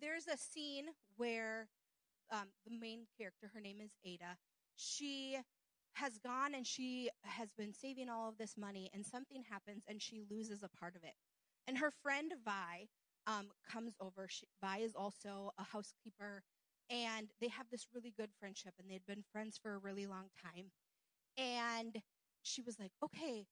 there's 0.00 0.26
a 0.26 0.36
scene 0.36 0.86
where 1.16 1.68
um, 2.30 2.48
the 2.64 2.78
main 2.78 3.06
character, 3.18 3.50
her 3.52 3.60
name 3.60 3.78
is 3.82 3.90
Ada, 4.04 4.36
she 4.76 5.36
has 5.94 6.18
gone 6.18 6.54
and 6.54 6.66
she 6.66 7.10
has 7.22 7.48
been 7.56 7.72
saving 7.72 8.08
all 8.08 8.28
of 8.28 8.38
this 8.38 8.54
money 8.56 8.90
and 8.92 9.04
something 9.04 9.42
happens 9.50 9.84
and 9.88 10.00
she 10.00 10.22
loses 10.30 10.62
a 10.62 10.68
part 10.78 10.94
of 10.94 11.02
it. 11.02 11.14
And 11.66 11.78
her 11.78 11.90
friend 11.90 12.32
Vi 12.44 12.88
um, 13.26 13.48
comes 13.68 13.94
over. 14.00 14.26
She, 14.28 14.46
Vi 14.62 14.78
is 14.78 14.94
also 14.94 15.52
a 15.58 15.64
housekeeper 15.64 16.42
and 16.90 17.28
they 17.40 17.48
have 17.48 17.66
this 17.70 17.86
really 17.94 18.12
good 18.16 18.30
friendship 18.38 18.74
and 18.78 18.90
they'd 18.90 19.06
been 19.06 19.24
friends 19.32 19.58
for 19.60 19.74
a 19.74 19.78
really 19.78 20.06
long 20.06 20.30
time. 20.42 20.70
And 21.36 22.02
she 22.42 22.62
was 22.62 22.78
like, 22.78 22.92
okay, 23.04 23.46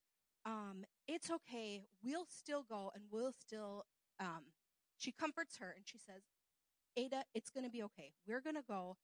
um, 0.47 0.85
it's 1.09 1.31
okay. 1.31 1.83
We'll 2.03 2.27
still 2.29 2.65
go 2.69 2.93
and 2.95 3.05
we'll 3.11 3.33
still, 3.33 3.85
um, 4.21 4.53
she 4.99 5.13
comforts 5.13 5.57
her 5.59 5.73
and 5.75 5.85
she 5.87 5.99
says, 5.99 6.23
Ada, 6.97 7.25
it's 7.35 7.51
going 7.51 7.65
to 7.65 7.71
be 7.71 7.83
okay. 7.83 8.13
We're 8.27 8.41
going 8.41 8.57
to 8.57 8.63
go 8.67 8.97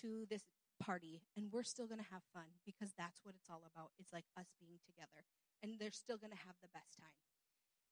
to 0.00 0.26
this 0.30 0.42
party 0.80 1.22
and 1.36 1.52
we're 1.52 1.62
still 1.64 1.86
going 1.86 2.00
to 2.00 2.12
have 2.12 2.22
fun 2.32 2.60
because 2.64 2.92
that's 2.96 3.20
what 3.24 3.34
it's 3.38 3.50
all 3.50 3.62
about. 3.70 3.90
It's 3.98 4.12
like 4.12 4.24
us 4.38 4.46
being 4.60 4.78
together 4.86 5.24
and 5.62 5.74
they're 5.78 5.90
still 5.92 6.16
going 6.16 6.32
to 6.32 6.46
have 6.46 6.56
the 6.62 6.72
best 6.72 6.96
time. 6.98 7.12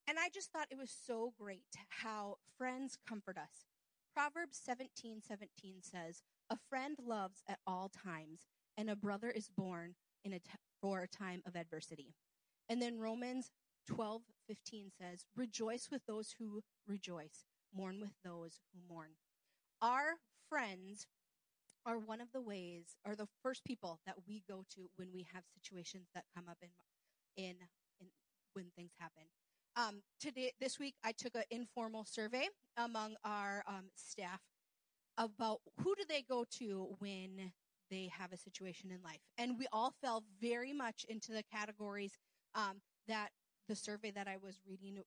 And 0.08 0.18
I 0.18 0.28
just 0.32 0.50
thought 0.50 0.68
it 0.70 0.78
was 0.78 0.92
so 0.92 1.32
great 1.38 1.64
how 1.88 2.36
friends 2.58 2.98
comfort 3.08 3.38
us. 3.38 3.73
Proverbs 4.14 4.60
17, 4.64 5.22
17 5.26 5.76
says, 5.80 6.22
a 6.50 6.56
friend 6.68 6.96
loves 7.04 7.42
at 7.48 7.58
all 7.66 7.88
times 7.88 8.46
and 8.76 8.88
a 8.88 8.96
brother 8.96 9.30
is 9.30 9.48
born 9.56 9.94
in 10.24 10.32
a 10.32 10.38
t- 10.38 10.50
for 10.80 11.02
a 11.02 11.08
time 11.08 11.42
of 11.46 11.56
adversity. 11.56 12.14
And 12.68 12.80
then 12.80 12.98
Romans 12.98 13.50
12, 13.88 14.22
15 14.46 14.90
says, 15.00 15.24
rejoice 15.36 15.88
with 15.90 16.02
those 16.06 16.34
who 16.38 16.62
rejoice, 16.86 17.44
mourn 17.74 18.00
with 18.00 18.14
those 18.24 18.60
who 18.72 18.94
mourn. 18.94 19.10
Our 19.82 20.14
friends 20.48 21.06
are 21.84 21.98
one 21.98 22.20
of 22.20 22.28
the 22.32 22.40
ways 22.40 22.96
are 23.04 23.16
the 23.16 23.28
first 23.42 23.64
people 23.64 24.00
that 24.06 24.16
we 24.26 24.42
go 24.48 24.64
to 24.74 24.88
when 24.96 25.08
we 25.12 25.26
have 25.34 25.42
situations 25.52 26.08
that 26.14 26.24
come 26.34 26.44
up 26.48 26.58
in 26.62 26.68
in 27.36 27.56
in 28.00 28.06
Um, 29.76 30.02
today, 30.20 30.52
this 30.60 30.78
week, 30.78 30.94
I 31.02 31.10
took 31.10 31.34
an 31.34 31.42
informal 31.50 32.04
survey 32.04 32.46
among 32.76 33.16
our 33.24 33.64
um, 33.66 33.86
staff 33.96 34.40
about 35.18 35.60
who 35.82 35.96
do 35.96 36.04
they 36.08 36.22
go 36.22 36.44
to 36.58 36.94
when 37.00 37.52
they 37.90 38.08
have 38.16 38.32
a 38.32 38.36
situation 38.36 38.92
in 38.92 39.02
life, 39.02 39.20
and 39.36 39.58
we 39.58 39.66
all 39.72 39.92
fell 40.00 40.22
very 40.40 40.72
much 40.72 41.04
into 41.08 41.32
the 41.32 41.42
categories 41.42 42.12
um, 42.54 42.80
that 43.08 43.30
the 43.68 43.74
survey 43.74 44.12
that 44.12 44.28
I 44.28 44.36
was 44.36 44.60
reading 44.64 45.00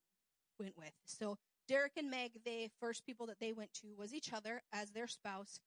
went 0.59 0.77
with. 0.77 0.91
So 1.05 1.37
Derek 1.69 1.93
and 1.95 2.09
Meg, 2.11 2.31
the 2.45 2.69
first 2.81 3.05
people 3.05 3.25
that 3.27 3.39
they 3.39 3.53
went 3.53 3.73
to 3.75 3.87
was 3.97 4.13
each 4.13 4.33
other 4.33 4.61
as 4.73 4.91
their 4.91 5.07
spouse. 5.07 5.61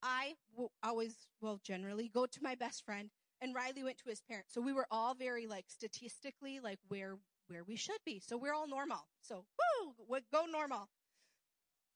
I 0.00 0.34
always, 0.82 1.26
well, 1.40 1.58
generally 1.64 2.08
go 2.08 2.26
to 2.26 2.42
my 2.42 2.54
best 2.54 2.84
friend, 2.84 3.10
and 3.40 3.52
Riley 3.52 3.82
went 3.82 3.98
to 3.98 4.10
his 4.10 4.20
parents. 4.20 4.54
So 4.54 4.60
we 4.60 4.72
were 4.72 4.86
all 4.92 5.14
very 5.14 5.48
like 5.48 5.64
statistically 5.68 6.60
like 6.60 6.78
where 6.86 7.16
where 7.48 7.64
we 7.64 7.76
should 7.76 8.00
be. 8.04 8.20
So 8.20 8.36
we're 8.36 8.54
all 8.54 8.68
normal. 8.68 9.06
So 9.20 9.44
woo, 9.58 10.20
go 10.32 10.46
normal. 10.50 10.88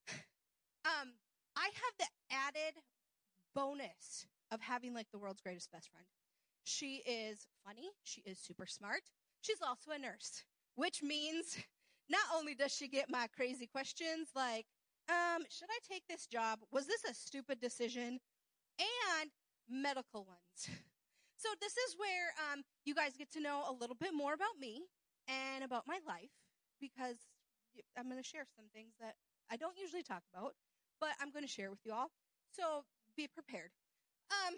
Um, 0.84 1.12
I 1.54 1.64
have 1.64 1.94
the 1.98 2.06
added 2.34 2.80
bonus 3.54 4.26
of 4.50 4.60
having 4.60 4.94
like 4.94 5.08
the 5.12 5.18
world's 5.18 5.42
greatest 5.42 5.70
best 5.70 5.90
friend. 5.90 6.06
She 6.64 7.02
is 7.06 7.46
funny. 7.66 7.90
She 8.04 8.22
is 8.22 8.38
super 8.38 8.64
smart. 8.64 9.02
She's 9.42 9.60
also 9.60 9.90
a 9.90 9.98
nurse, 9.98 10.44
which 10.76 11.02
means 11.02 11.58
not 12.08 12.24
only 12.34 12.54
does 12.54 12.72
she 12.72 12.88
get 12.88 13.10
my 13.10 13.26
crazy 13.36 13.66
questions 13.66 14.28
like, 14.34 14.66
um, 15.08 15.44
should 15.50 15.68
I 15.68 15.78
take 15.92 16.04
this 16.08 16.26
job? 16.26 16.60
Was 16.70 16.86
this 16.86 17.04
a 17.04 17.12
stupid 17.12 17.60
decision? 17.60 18.18
And 18.78 19.30
medical 19.68 20.24
ones. 20.24 20.78
So 21.40 21.48
this 21.60 21.70
is 21.70 21.94
where 21.96 22.34
um, 22.50 22.64
you 22.84 22.96
guys 22.96 23.12
get 23.16 23.30
to 23.30 23.40
know 23.40 23.62
a 23.68 23.72
little 23.72 23.94
bit 23.94 24.10
more 24.12 24.34
about 24.34 24.58
me 24.60 24.82
and 25.28 25.62
about 25.62 25.87
my 25.87 25.99
life 26.06 26.32
because 26.80 27.28
I'm 27.97 28.08
going 28.08 28.20
to 28.20 28.26
share 28.26 28.49
some 28.56 28.66
things 28.73 28.94
that 29.00 29.14
I 29.50 29.56
don't 29.56 29.78
usually 29.78 30.02
talk 30.02 30.23
about, 30.32 30.54
but 31.00 31.11
I'm 31.20 31.30
going 31.30 31.44
to 31.44 31.50
share 31.50 31.70
with 31.70 31.85
you 31.85 31.92
all. 31.92 32.11
So 32.50 32.85
be 33.16 33.28
prepared. 33.28 33.70
Um, 34.30 34.56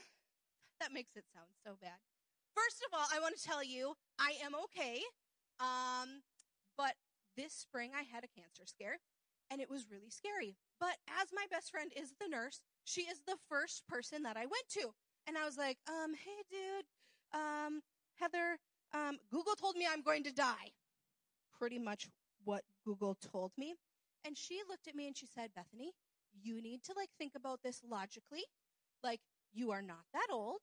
that 0.80 0.92
makes 0.92 1.16
it 1.16 1.24
sound 1.34 1.50
so 1.66 1.76
bad. 1.80 2.00
First 2.54 2.82
of 2.86 2.96
all, 2.96 3.06
I 3.12 3.20
want 3.20 3.36
to 3.36 3.42
tell 3.42 3.62
you 3.62 3.94
I 4.18 4.34
am 4.42 4.52
okay. 4.64 5.02
Um, 5.60 6.22
but 6.76 6.94
this 7.36 7.52
spring 7.52 7.92
I 7.94 8.02
had 8.02 8.24
a 8.24 8.32
cancer 8.40 8.64
scare 8.64 8.98
and 9.50 9.60
it 9.60 9.70
was 9.70 9.90
really 9.90 10.10
scary. 10.10 10.56
But 10.78 10.96
as 11.20 11.28
my 11.34 11.44
best 11.50 11.70
friend 11.70 11.92
is 11.94 12.14
the 12.20 12.28
nurse, 12.28 12.62
she 12.84 13.02
is 13.02 13.20
the 13.26 13.36
first 13.48 13.86
person 13.86 14.22
that 14.22 14.36
I 14.36 14.46
went 14.46 14.68
to. 14.80 14.94
And 15.26 15.36
I 15.36 15.44
was 15.44 15.58
like, 15.58 15.78
um, 15.88 16.14
hey 16.14 16.40
dude, 16.48 16.86
um, 17.34 17.82
Heather, 18.14 18.58
um, 18.94 19.18
Google 19.30 19.54
told 19.54 19.76
me 19.76 19.86
I'm 19.90 20.02
going 20.02 20.24
to 20.24 20.32
die. 20.32 20.72
Pretty 21.58 21.78
much 21.78 22.08
what 22.44 22.62
Google 22.84 23.14
told 23.14 23.52
me. 23.58 23.74
And 24.24 24.36
she 24.36 24.60
looked 24.68 24.88
at 24.88 24.94
me 24.94 25.06
and 25.06 25.16
she 25.16 25.26
said, 25.26 25.50
Bethany, 25.54 25.92
you 26.42 26.62
need 26.62 26.82
to 26.84 26.92
like 26.96 27.10
think 27.18 27.32
about 27.34 27.60
this 27.62 27.82
logically. 27.88 28.44
Like, 29.02 29.20
you 29.52 29.70
are 29.70 29.82
not 29.82 30.04
that 30.12 30.28
old. 30.30 30.60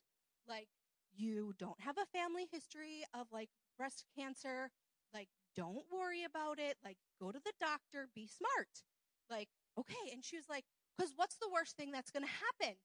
Like, 0.48 0.68
you 1.16 1.54
don't 1.58 1.80
have 1.80 1.98
a 1.98 2.18
family 2.18 2.48
history 2.52 3.04
of 3.14 3.28
like 3.32 3.50
breast 3.78 4.06
cancer. 4.18 4.72
Like, 5.14 5.30
don't 5.56 5.86
worry 5.92 6.24
about 6.24 6.60
it. 6.60 6.78
Like, 6.84 6.98
go 7.20 7.32
to 7.32 7.40
the 7.44 7.54
doctor, 7.60 8.10
be 8.14 8.28
smart. 8.28 8.84
Like, 9.30 9.50
okay. 9.78 10.14
And 10.14 10.24
she 10.24 10.36
was 10.36 10.46
like, 10.50 10.66
because 10.96 11.14
what's 11.16 11.38
the 11.38 11.50
worst 11.52 11.76
thing 11.76 11.92
that's 11.92 12.12
going 12.12 12.26
to 12.26 12.32
happen? 12.32 12.78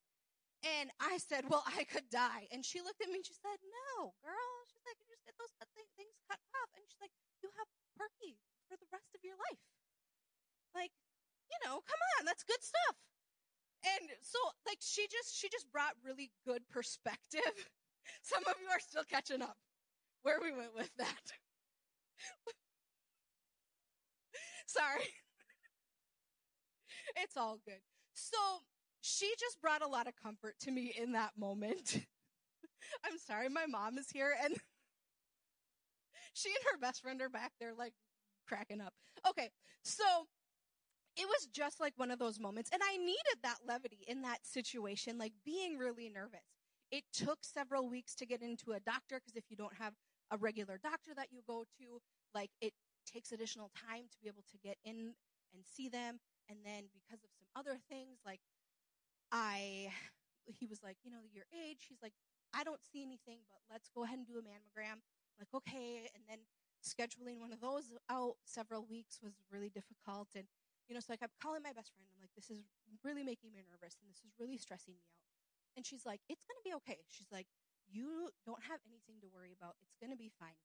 And 0.62 0.90
I 1.00 1.18
said, 1.18 1.44
well, 1.50 1.64
I 1.66 1.84
could 1.84 2.08
die. 2.11 2.46
And 2.52 2.64
she 2.64 2.80
looked 2.80 3.02
at 3.02 3.08
me 3.08 3.16
and 3.16 3.26
she 3.26 3.34
said, 3.34 3.58
no, 3.61 4.14
girl. 4.22 4.52
She's 4.70 4.82
like, 4.87 5.00
just 5.42 5.58
get 5.75 5.90
things 5.99 6.14
cut 6.30 6.38
off. 6.54 6.70
And 6.78 6.87
she's 6.87 7.02
like, 7.02 7.14
you 7.42 7.50
have 7.58 7.66
perky 7.99 8.38
for 8.70 8.78
the 8.78 8.87
rest 8.94 9.11
of 9.18 9.26
your 9.26 9.34
life. 9.34 9.62
Like, 10.75 10.94
you 11.50 11.58
know, 11.66 11.82
come 11.82 12.02
on, 12.18 12.25
that's 12.25 12.46
good 12.46 12.62
stuff. 12.62 12.96
And 13.82 14.14
so, 14.22 14.38
like, 14.66 14.78
she 14.78 15.11
just, 15.11 15.34
she 15.34 15.50
just 15.50 15.66
brought 15.75 15.99
really 16.06 16.30
good 16.46 16.62
perspective. 16.70 17.42
Some 18.22 18.46
of 18.46 18.54
you 18.62 18.70
are 18.70 18.80
still 18.80 19.04
catching 19.04 19.42
up 19.42 19.58
where 20.22 20.38
we 20.40 20.54
went 20.54 20.75
with 20.75 20.90
that. 20.99 21.26
Sorry. 24.66 25.11
it's 27.22 27.37
all 27.37 27.58
good. 27.66 27.82
So, 28.14 28.38
she 29.02 29.34
just 29.38 29.61
brought 29.61 29.82
a 29.82 29.88
lot 29.88 30.06
of 30.06 30.14
comfort 30.14 30.54
to 30.61 30.70
me 30.70 30.94
in 30.96 31.12
that 31.12 31.32
moment. 31.37 32.06
I'm 33.04 33.18
sorry, 33.18 33.49
my 33.49 33.66
mom 33.66 33.99
is 33.99 34.11
here 34.11 34.34
and 34.42 34.54
she 36.33 36.49
and 36.49 36.65
her 36.73 36.79
best 36.79 37.03
friend 37.03 37.21
are 37.23 37.29
back 37.29 37.53
there 37.61 37.73
like 37.77 37.95
cracking 38.47 38.81
up. 38.81 38.93
Okay, 39.29 39.51
so 39.85 40.05
it 41.17 41.27
was 41.27 41.47
just 41.53 41.81
like 41.81 41.93
one 41.97 42.11
of 42.11 42.19
those 42.19 42.41
moments 42.41 42.71
and 42.73 42.81
I 42.83 42.97
needed 42.97 43.39
that 43.43 43.59
levity 43.67 44.05
in 44.07 44.23
that 44.23 44.39
situation, 44.43 45.19
like 45.19 45.33
being 45.45 45.77
really 45.79 46.09
nervous. 46.09 46.41
It 46.91 47.05
took 47.12 47.39
several 47.43 47.89
weeks 47.89 48.15
to 48.17 48.27
get 48.27 48.43
into 48.43 48.73
a 48.73 48.81
doctor 48.81 49.21
because 49.21 49.37
if 49.37 49.45
you 49.51 49.57
don't 49.57 49.77
have 49.79 49.95
a 50.31 50.37
regular 50.37 50.79
doctor 50.83 51.12
that 51.17 51.29
you 51.31 51.41
go 51.47 51.65
to, 51.81 52.01
like 52.35 52.51
it 52.61 52.73
takes 53.07 53.33
additional 53.33 53.71
time 53.77 54.05
to 54.11 54.19
be 54.23 54.29
able 54.29 54.45
to 54.51 54.59
get 54.59 54.77
in 54.85 55.15
and 55.55 55.62
see 55.65 55.89
them. 55.89 56.21
And 56.49 56.59
then 56.65 56.85
because 56.93 57.23
of 57.25 57.31
some 57.37 57.49
other 57.57 57.79
things, 57.89 58.21
like 58.25 58.41
I, 59.31 59.89
he 60.59 60.67
was 60.67 60.83
like, 60.83 60.97
you 61.05 61.11
know, 61.11 61.25
your 61.33 61.45
age. 61.53 61.87
He's 61.89 62.03
like, 62.03 62.12
I 62.55 62.65
don't 62.65 62.81
see 62.85 63.03
anything, 63.03 63.39
but 63.49 63.61
let's 63.71 63.89
go 63.95 64.05
ahead 64.05 64.19
and 64.19 64.27
do 64.27 64.37
a 64.39 64.43
mammogram. 64.43 65.01
Like, 65.39 65.53
okay. 65.55 66.09
And 66.15 66.25
then 66.29 66.45
scheduling 66.83 67.39
one 67.39 67.53
of 67.53 67.61
those 67.61 67.95
out 68.11 68.37
several 68.45 68.85
weeks 68.85 69.21
was 69.23 69.39
really 69.51 69.71
difficult. 69.71 70.35
And, 70.35 70.45
you 70.89 70.95
know, 70.95 71.01
so 71.01 71.12
I 71.12 71.17
kept 71.17 71.39
calling 71.39 71.62
my 71.62 71.73
best 71.73 71.95
friend. 71.95 72.11
I'm 72.11 72.21
like, 72.21 72.35
this 72.35 72.51
is 72.51 72.67
really 73.03 73.23
making 73.23 73.55
me 73.55 73.62
nervous 73.62 73.97
and 74.03 74.11
this 74.11 74.23
is 74.27 74.35
really 74.39 74.59
stressing 74.59 74.95
me 74.95 75.07
out. 75.07 75.23
And 75.77 75.87
she's 75.87 76.05
like, 76.05 76.21
it's 76.29 76.45
going 76.45 76.59
to 76.59 76.67
be 76.67 76.75
okay. 76.85 77.01
She's 77.09 77.31
like, 77.33 77.47
you 77.89 78.31
don't 78.45 78.62
have 78.69 78.81
anything 78.85 79.21
to 79.23 79.29
worry 79.33 79.55
about. 79.55 79.79
It's 79.81 79.97
going 79.97 80.12
to 80.12 80.19
be 80.19 80.29
fine. 80.29 80.59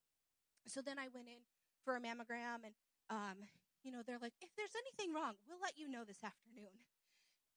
So 0.67 0.81
then 0.81 0.99
I 0.99 1.07
went 1.13 1.31
in 1.31 1.47
for 1.85 1.95
a 1.95 2.01
mammogram 2.01 2.67
and, 2.67 2.75
um, 3.09 3.47
you 3.83 3.91
know, 3.91 4.03
they're 4.03 4.19
like, 4.19 4.35
if 4.43 4.51
there's 4.57 4.75
anything 4.75 5.15
wrong, 5.15 5.39
we'll 5.47 5.63
let 5.63 5.79
you 5.79 5.87
know 5.87 6.03
this 6.03 6.23
afternoon. 6.23 6.83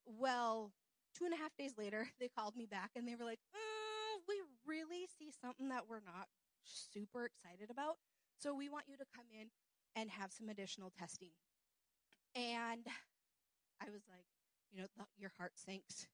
Well, 0.07 0.71
two 1.17 1.25
and 1.25 1.35
a 1.35 1.41
half 1.41 1.57
days 1.59 1.75
later, 1.77 2.07
they 2.21 2.29
called 2.29 2.55
me 2.55 2.67
back 2.67 2.95
and 2.95 3.07
they 3.07 3.17
were 3.19 3.27
like, 3.27 3.43
mm, 3.51 4.15
we 4.29 4.39
really 4.67 5.11
see 5.19 5.35
something 5.35 5.69
that 5.71 5.89
we're 5.89 6.05
not 6.07 6.31
super 6.71 7.25
excited 7.25 7.71
about. 7.71 7.97
So 8.39 8.55
we 8.55 8.69
want 8.69 8.87
you 8.89 8.97
to 8.97 9.05
come 9.15 9.27
in 9.33 9.49
and 9.97 10.11
have 10.11 10.33
some 10.33 10.49
additional 10.49 10.93
testing. 10.97 11.31
And 12.35 12.87
I 13.81 13.91
was 13.91 14.03
like, 14.09 14.27
you 14.73 14.81
know, 14.81 14.87
the, 14.97 15.05
your 15.19 15.33
heart 15.37 15.53
sinks. 15.55 16.07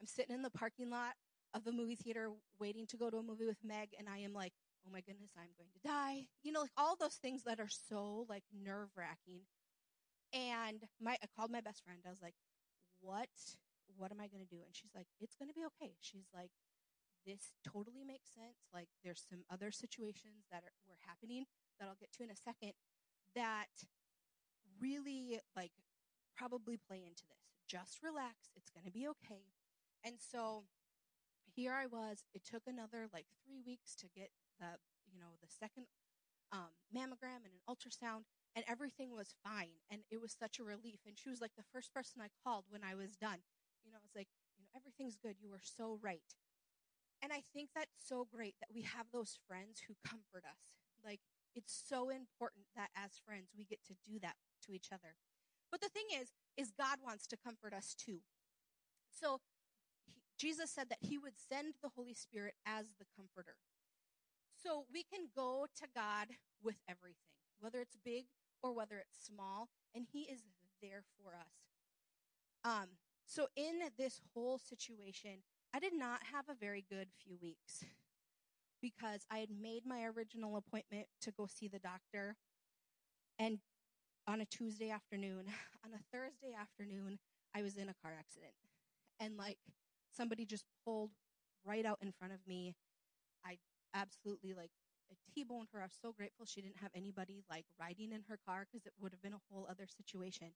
I'm 0.00 0.06
sitting 0.06 0.34
in 0.34 0.42
the 0.42 0.50
parking 0.50 0.90
lot 0.90 1.14
of 1.54 1.64
the 1.64 1.72
movie 1.72 1.96
theater 1.96 2.30
waiting 2.58 2.86
to 2.88 2.96
go 2.96 3.10
to 3.10 3.18
a 3.18 3.22
movie 3.22 3.46
with 3.46 3.62
Meg, 3.64 3.90
and 3.98 4.08
I 4.08 4.18
am 4.18 4.32
like, 4.32 4.52
oh 4.86 4.90
my 4.92 5.00
goodness, 5.00 5.30
I'm 5.36 5.52
going 5.58 5.70
to 5.74 5.88
die. 5.88 6.26
You 6.42 6.52
know, 6.52 6.60
like 6.62 6.70
all 6.76 6.96
those 6.98 7.16
things 7.16 7.44
that 7.44 7.60
are 7.60 7.68
so 7.68 8.24
like 8.28 8.44
nerve 8.52 8.88
wracking. 8.96 9.42
And 10.32 10.80
my, 11.00 11.16
I 11.22 11.26
called 11.36 11.50
my 11.50 11.60
best 11.60 11.84
friend. 11.84 12.00
I 12.06 12.10
was 12.10 12.22
like, 12.22 12.34
what 13.00 13.28
what 13.96 14.12
am 14.12 14.20
I 14.20 14.28
going 14.28 14.42
to 14.46 14.54
do? 14.54 14.62
And 14.64 14.72
she's 14.72 14.94
like, 14.94 15.08
it's 15.20 15.34
going 15.34 15.48
to 15.48 15.54
be 15.54 15.66
okay. 15.66 15.92
She's 16.00 16.28
like, 16.32 16.50
this 17.26 17.52
totally 17.64 18.04
makes 18.04 18.32
sense. 18.34 18.68
Like, 18.72 18.88
there's 19.04 19.24
some 19.28 19.44
other 19.50 19.70
situations 19.70 20.46
that 20.50 20.64
are, 20.64 20.76
were 20.88 21.00
happening 21.06 21.44
that 21.78 21.88
I'll 21.88 22.00
get 22.00 22.12
to 22.18 22.24
in 22.24 22.30
a 22.30 22.36
second 22.36 22.72
that 23.34 23.86
really, 24.80 25.40
like, 25.56 25.72
probably 26.36 26.76
play 26.76 27.04
into 27.06 27.24
this. 27.28 27.44
Just 27.68 28.02
relax. 28.02 28.50
It's 28.56 28.70
going 28.70 28.84
to 28.86 28.92
be 28.92 29.06
okay. 29.08 29.52
And 30.04 30.16
so 30.18 30.64
here 31.54 31.72
I 31.72 31.86
was. 31.86 32.24
It 32.34 32.44
took 32.44 32.62
another, 32.66 33.08
like, 33.12 33.26
three 33.44 33.60
weeks 33.64 33.94
to 33.96 34.06
get 34.14 34.30
the, 34.58 34.80
you 35.06 35.18
know, 35.18 35.36
the 35.40 35.48
second 35.48 35.86
um, 36.52 36.74
mammogram 36.94 37.46
and 37.46 37.54
an 37.54 37.64
ultrasound 37.68 38.26
and 38.56 38.64
everything 38.66 39.14
was 39.14 39.36
fine 39.44 39.78
and 39.88 40.02
it 40.10 40.20
was 40.20 40.34
such 40.34 40.58
a 40.58 40.64
relief 40.64 40.98
and 41.06 41.16
she 41.16 41.30
was 41.30 41.40
like 41.40 41.54
the 41.56 41.62
first 41.72 41.94
person 41.94 42.20
i 42.20 42.26
called 42.42 42.64
when 42.68 42.82
i 42.82 42.92
was 42.92 43.14
done 43.14 43.38
you 43.84 43.92
know, 43.92 43.98
it's 44.04 44.16
like, 44.16 44.28
you 44.56 44.62
know, 44.62 44.68
everything's 44.76 45.16
good. 45.16 45.36
You 45.40 45.50
were 45.50 45.62
so 45.62 45.98
right. 46.02 46.36
And 47.22 47.32
I 47.32 47.42
think 47.52 47.70
that's 47.74 47.96
so 47.98 48.26
great 48.30 48.54
that 48.60 48.72
we 48.74 48.82
have 48.82 49.06
those 49.12 49.38
friends 49.46 49.82
who 49.86 49.94
comfort 50.06 50.44
us. 50.44 50.60
Like, 51.04 51.20
it's 51.54 51.82
so 51.86 52.08
important 52.08 52.66
that 52.76 52.90
as 52.96 53.20
friends, 53.24 53.50
we 53.56 53.64
get 53.64 53.84
to 53.86 53.94
do 54.06 54.18
that 54.20 54.36
to 54.66 54.72
each 54.72 54.88
other. 54.92 55.16
But 55.70 55.80
the 55.80 55.88
thing 55.88 56.06
is, 56.20 56.32
is 56.56 56.72
God 56.72 56.98
wants 57.04 57.26
to 57.28 57.36
comfort 57.36 57.72
us 57.72 57.94
too. 57.94 58.20
So 59.10 59.40
he, 60.06 60.22
Jesus 60.38 60.70
said 60.70 60.88
that 60.88 60.98
he 61.00 61.18
would 61.18 61.34
send 61.36 61.74
the 61.82 61.90
Holy 61.94 62.14
Spirit 62.14 62.54
as 62.66 62.94
the 62.98 63.06
comforter. 63.16 63.56
So 64.62 64.84
we 64.92 65.02
can 65.02 65.28
go 65.34 65.66
to 65.76 65.86
God 65.94 66.28
with 66.62 66.76
everything, 66.88 67.38
whether 67.60 67.80
it's 67.80 67.96
big 68.04 68.26
or 68.62 68.74
whether 68.74 68.98
it's 68.98 69.24
small, 69.24 69.68
and 69.94 70.06
he 70.12 70.22
is 70.22 70.40
there 70.82 71.02
for 71.16 71.34
us. 71.34 71.54
Um, 72.64 72.88
so, 73.24 73.46
in 73.56 73.80
this 73.96 74.20
whole 74.34 74.58
situation, 74.58 75.42
I 75.72 75.78
did 75.78 75.94
not 75.94 76.20
have 76.32 76.48
a 76.48 76.54
very 76.54 76.84
good 76.88 77.08
few 77.22 77.36
weeks 77.40 77.84
because 78.82 79.24
I 79.30 79.38
had 79.38 79.50
made 79.50 79.86
my 79.86 80.04
original 80.04 80.56
appointment 80.56 81.06
to 81.22 81.30
go 81.30 81.46
see 81.46 81.68
the 81.68 81.78
doctor. 81.78 82.36
And 83.38 83.58
on 84.26 84.40
a 84.40 84.46
Tuesday 84.46 84.90
afternoon, 84.90 85.46
on 85.84 85.92
a 85.94 86.16
Thursday 86.16 86.54
afternoon, 86.58 87.18
I 87.54 87.62
was 87.62 87.76
in 87.76 87.88
a 87.88 87.94
car 88.02 88.12
accident. 88.18 88.52
And 89.20 89.36
like 89.36 89.58
somebody 90.16 90.44
just 90.44 90.64
pulled 90.84 91.10
right 91.64 91.84
out 91.86 91.98
in 92.02 92.12
front 92.12 92.32
of 92.32 92.40
me. 92.46 92.74
I 93.44 93.58
absolutely 93.94 94.54
like 94.54 94.70
T-boned 95.34 95.68
her. 95.72 95.80
I 95.80 95.84
was 95.84 95.98
so 96.00 96.12
grateful 96.12 96.46
she 96.46 96.60
didn't 96.60 96.78
have 96.78 96.90
anybody 96.94 97.42
like 97.48 97.64
riding 97.78 98.12
in 98.12 98.22
her 98.28 98.38
car 98.46 98.66
because 98.70 98.86
it 98.86 98.92
would 99.00 99.12
have 99.12 99.22
been 99.22 99.34
a 99.34 99.42
whole 99.50 99.66
other 99.70 99.86
situation. 99.86 100.48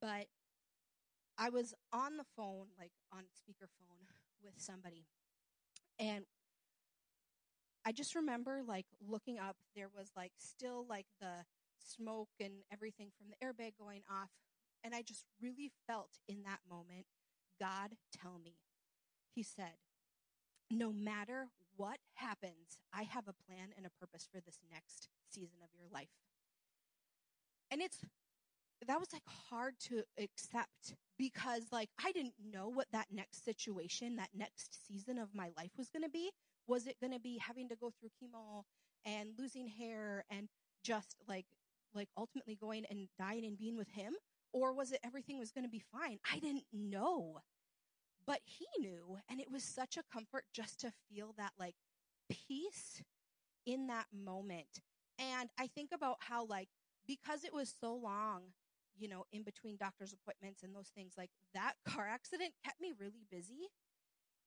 But 0.00 0.26
I 1.38 1.50
was 1.50 1.74
on 1.92 2.16
the 2.16 2.24
phone, 2.36 2.66
like 2.78 2.92
on 3.12 3.24
speakerphone 3.34 4.06
with 4.44 4.54
somebody. 4.58 5.06
And 5.98 6.24
I 7.86 7.92
just 7.92 8.14
remember 8.14 8.62
like 8.66 8.86
looking 9.06 9.38
up, 9.38 9.56
there 9.74 9.88
was 9.94 10.10
like 10.16 10.32
still 10.38 10.86
like 10.88 11.06
the 11.20 11.44
smoke 11.78 12.30
and 12.40 12.52
everything 12.72 13.10
from 13.16 13.26
the 13.28 13.46
airbag 13.46 13.72
going 13.78 14.02
off. 14.10 14.30
And 14.82 14.94
I 14.94 15.02
just 15.02 15.24
really 15.40 15.70
felt 15.86 16.18
in 16.28 16.42
that 16.42 16.60
moment 16.68 17.06
God 17.60 17.92
tell 18.12 18.40
me. 18.42 18.56
He 19.34 19.42
said, 19.42 19.78
No 20.70 20.92
matter 20.92 21.48
what 21.76 21.98
happens, 22.14 22.78
I 22.92 23.02
have 23.02 23.28
a 23.28 23.32
plan 23.32 23.70
and 23.76 23.86
a 23.86 23.90
purpose 23.90 24.28
for 24.30 24.40
this 24.40 24.58
next 24.70 25.08
season 25.30 25.58
of 25.62 25.70
your 25.74 25.88
life. 25.92 26.08
And 27.70 27.82
it's 27.82 28.04
that 28.86 29.00
was 29.00 29.12
like 29.12 29.22
hard 29.50 29.74
to 29.88 30.02
accept 30.18 30.94
because 31.18 31.64
like 31.72 31.90
I 32.02 32.12
didn't 32.12 32.34
know 32.52 32.68
what 32.68 32.86
that 32.92 33.06
next 33.12 33.44
situation, 33.44 34.16
that 34.16 34.30
next 34.34 34.86
season 34.86 35.18
of 35.18 35.34
my 35.34 35.50
life 35.56 35.72
was 35.76 35.88
going 35.88 36.02
to 36.02 36.10
be. 36.10 36.30
Was 36.66 36.86
it 36.86 36.96
going 37.00 37.12
to 37.12 37.20
be 37.20 37.38
having 37.38 37.68
to 37.68 37.76
go 37.76 37.90
through 37.90 38.10
chemo 38.10 38.62
and 39.04 39.30
losing 39.38 39.68
hair 39.68 40.24
and 40.30 40.48
just 40.82 41.16
like 41.28 41.46
like 41.94 42.08
ultimately 42.16 42.56
going 42.56 42.84
and 42.90 43.08
dying 43.18 43.44
and 43.44 43.56
being 43.56 43.76
with 43.76 43.88
him 43.88 44.14
or 44.52 44.72
was 44.72 44.92
it 44.92 45.00
everything 45.04 45.38
was 45.38 45.52
going 45.52 45.64
to 45.64 45.70
be 45.70 45.82
fine? 45.92 46.18
I 46.30 46.38
didn't 46.38 46.64
know. 46.72 47.40
But 48.26 48.40
he 48.44 48.66
knew 48.78 49.18
and 49.28 49.40
it 49.40 49.50
was 49.50 49.62
such 49.62 49.96
a 49.96 50.02
comfort 50.12 50.44
just 50.52 50.80
to 50.80 50.92
feel 51.08 51.34
that 51.36 51.52
like 51.58 51.74
peace 52.30 53.02
in 53.66 53.86
that 53.88 54.06
moment. 54.12 54.80
And 55.18 55.50
I 55.58 55.68
think 55.68 55.90
about 55.92 56.16
how 56.20 56.44
like 56.46 56.68
because 57.06 57.44
it 57.44 57.52
was 57.52 57.74
so 57.80 57.94
long 57.94 58.42
you 58.96 59.08
know, 59.08 59.24
in 59.32 59.42
between 59.42 59.76
doctor's 59.76 60.12
appointments 60.12 60.62
and 60.62 60.74
those 60.74 60.90
things, 60.94 61.14
like 61.16 61.30
that 61.54 61.74
car 61.86 62.08
accident 62.08 62.52
kept 62.64 62.80
me 62.80 62.92
really 62.98 63.24
busy 63.30 63.68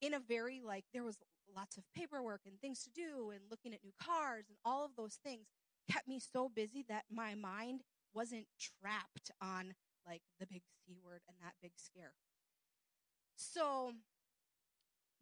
in 0.01 0.13
a 0.13 0.19
very 0.19 0.61
like 0.65 0.85
there 0.93 1.03
was 1.03 1.17
lots 1.55 1.77
of 1.77 1.83
paperwork 1.95 2.41
and 2.45 2.59
things 2.59 2.83
to 2.83 2.89
do 2.91 3.31
and 3.31 3.41
looking 3.49 3.73
at 3.73 3.83
new 3.83 3.93
cars 4.01 4.45
and 4.49 4.57
all 4.63 4.85
of 4.85 4.91
those 4.95 5.17
things 5.23 5.47
kept 5.89 6.07
me 6.07 6.19
so 6.19 6.49
busy 6.53 6.85
that 6.87 7.03
my 7.09 7.33
mind 7.35 7.81
wasn't 8.13 8.45
trapped 8.59 9.31
on 9.41 9.73
like 10.05 10.21
the 10.39 10.45
big 10.45 10.61
C 10.85 10.97
word 11.03 11.21
and 11.27 11.37
that 11.41 11.53
big 11.61 11.71
scare. 11.75 12.13
So 13.35 13.93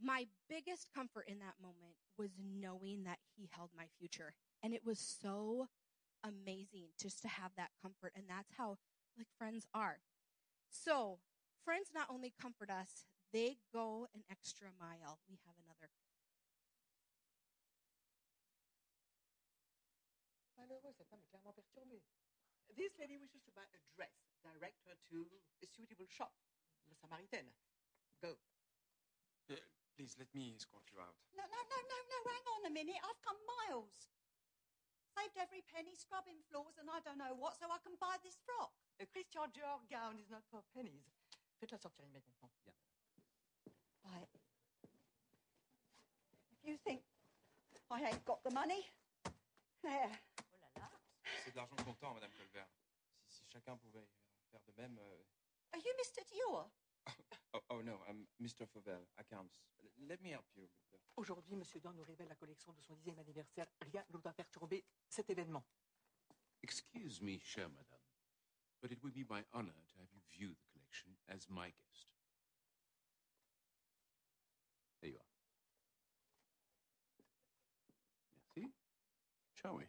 my 0.01 0.27
biggest 0.50 0.88
comfort 0.94 1.25
in 1.27 1.39
that 1.39 1.55
moment 1.62 1.96
was 2.17 2.32
knowing 2.39 3.03
that 3.03 3.20
he 3.36 3.50
held 3.51 3.70
my 3.75 3.86
future. 4.00 4.34
And 4.63 4.74
it 4.74 4.86
was 4.86 5.00
so 5.00 5.67
amazing 6.24 6.89
just 7.00 7.22
to 7.22 7.27
have 7.27 7.51
that 7.58 7.70
comfort. 7.82 8.13
And 8.15 8.25
that's 8.27 8.51
how 8.58 8.77
like 9.17 9.31
friends 9.38 9.67
are. 9.74 10.00
So, 10.69 11.19
friends 11.63 11.91
not 11.93 12.07
only 12.12 12.34
comfort 12.36 12.69
us, 12.69 13.07
they 13.31 13.57
go 13.72 14.07
an 14.13 14.24
extra 14.29 14.69
mile. 14.79 15.19
We 15.27 15.39
have 15.48 15.55
another. 15.63 15.91
Malheureux, 20.57 20.93
cette 20.98 21.07
femme 21.10 21.22
est 21.22 21.29
clairement 21.29 21.53
perturbée. 21.53 22.03
This 22.75 22.98
lady 23.00 23.17
wishes 23.17 23.43
to 23.45 23.51
buy 23.51 23.67
a 23.72 23.79
dress. 23.95 24.15
Direct 24.43 24.82
her 24.88 24.97
to 25.12 25.28
a 25.63 25.67
suitable 25.67 26.08
shop. 26.08 26.34
La 26.88 26.95
Samaritaine. 26.95 27.54
Go. 28.21 28.36
Uh, 29.49 29.56
please 29.95 30.15
let 30.17 30.28
me 30.34 30.54
escort 30.56 30.84
you 30.91 30.99
out. 30.99 31.15
No, 31.36 31.43
no, 31.43 31.60
no, 31.60 31.80
no, 31.91 31.97
no, 32.10 32.17
hang 32.25 32.45
on 32.58 32.62
a 32.67 32.73
minute. 32.73 32.99
I've 33.04 33.21
come 33.21 33.39
miles. 33.45 34.14
Saved 35.15 35.38
every 35.38 35.62
penny 35.71 35.95
scrubbing 35.95 36.38
floors 36.49 36.75
and 36.78 36.89
I 36.89 36.99
don't 36.99 37.17
know 37.17 37.34
what 37.39 37.56
so 37.58 37.65
I 37.71 37.80
can 37.84 37.95
buy 37.99 38.17
this 38.23 38.38
frock. 38.45 38.71
A 38.99 39.06
Christian 39.06 39.47
Dior 39.56 39.80
gown 39.89 40.19
is 40.19 40.30
not 40.30 40.43
for 40.51 40.62
pennies. 40.73 41.08
Faites-la 41.60 41.78
sortir 41.80 42.04
immédiatement. 42.04 42.51
Bien. 42.65 42.75
Right. 44.04 44.28
If 46.51 46.63
you 46.67 46.78
think 46.84 47.01
I 47.89 48.01
ain't 48.04 48.25
got 48.25 48.43
the 48.43 48.51
money, 48.51 48.84
there. 49.82 50.12
Oh 50.78 50.82
C'est 51.43 51.51
de 51.51 51.56
l'argent 51.58 51.75
comptant, 51.86 52.13
Madame 52.13 52.32
Colbert. 52.38 52.67
Si, 53.28 53.38
si 53.38 53.45
chacun 53.51 53.78
pouvait 53.78 54.08
faire 54.51 54.62
de 54.67 54.73
même. 54.82 54.97
euh, 54.99 55.23
Are 55.73 55.80
you 55.80 55.93
Mr. 55.97 56.23
Dior? 56.25 56.69
Oh, 57.54 57.62
oh 57.70 57.82
no, 57.82 58.00
I'm 58.10 58.28
Mr. 58.41 58.65
Fauvel, 58.68 59.08
accounts. 59.18 59.62
Let 60.10 60.22
me 60.22 60.32
help 60.32 60.46
you. 60.56 60.68
Aujourd'hui, 61.15 61.56
Monsieur 61.56 61.80
Dior 61.80 61.94
nous 61.94 62.04
révèle 62.04 62.28
la 62.28 62.36
collection 62.36 62.74
de 62.74 62.82
son 62.82 62.96
dixième 62.96 63.18
anniversaire. 63.20 63.68
Rien 63.82 64.04
ne 64.10 64.18
doit 64.18 64.34
perturber 64.34 64.84
cet 65.08 65.30
événement. 65.30 65.63
Excuse 66.62 67.22
me, 67.22 67.39
chère 67.39 67.70
madame, 67.70 68.02
but 68.82 68.91
it 68.91 69.02
would 69.04 69.13
be 69.13 69.26
my 69.30 69.44
honor 69.54 69.76
to 69.88 70.00
have 70.00 70.10
you 70.12 70.22
view 70.32 70.54
the 70.54 70.65
collection 70.74 71.15
as 71.30 71.48
my 71.50 71.70
guest. 71.70 72.10
There 75.02 75.12
you 75.12 75.18
are. 75.18 75.26
Merci. 78.34 78.74
Shall 79.54 79.78
we? 79.78 79.86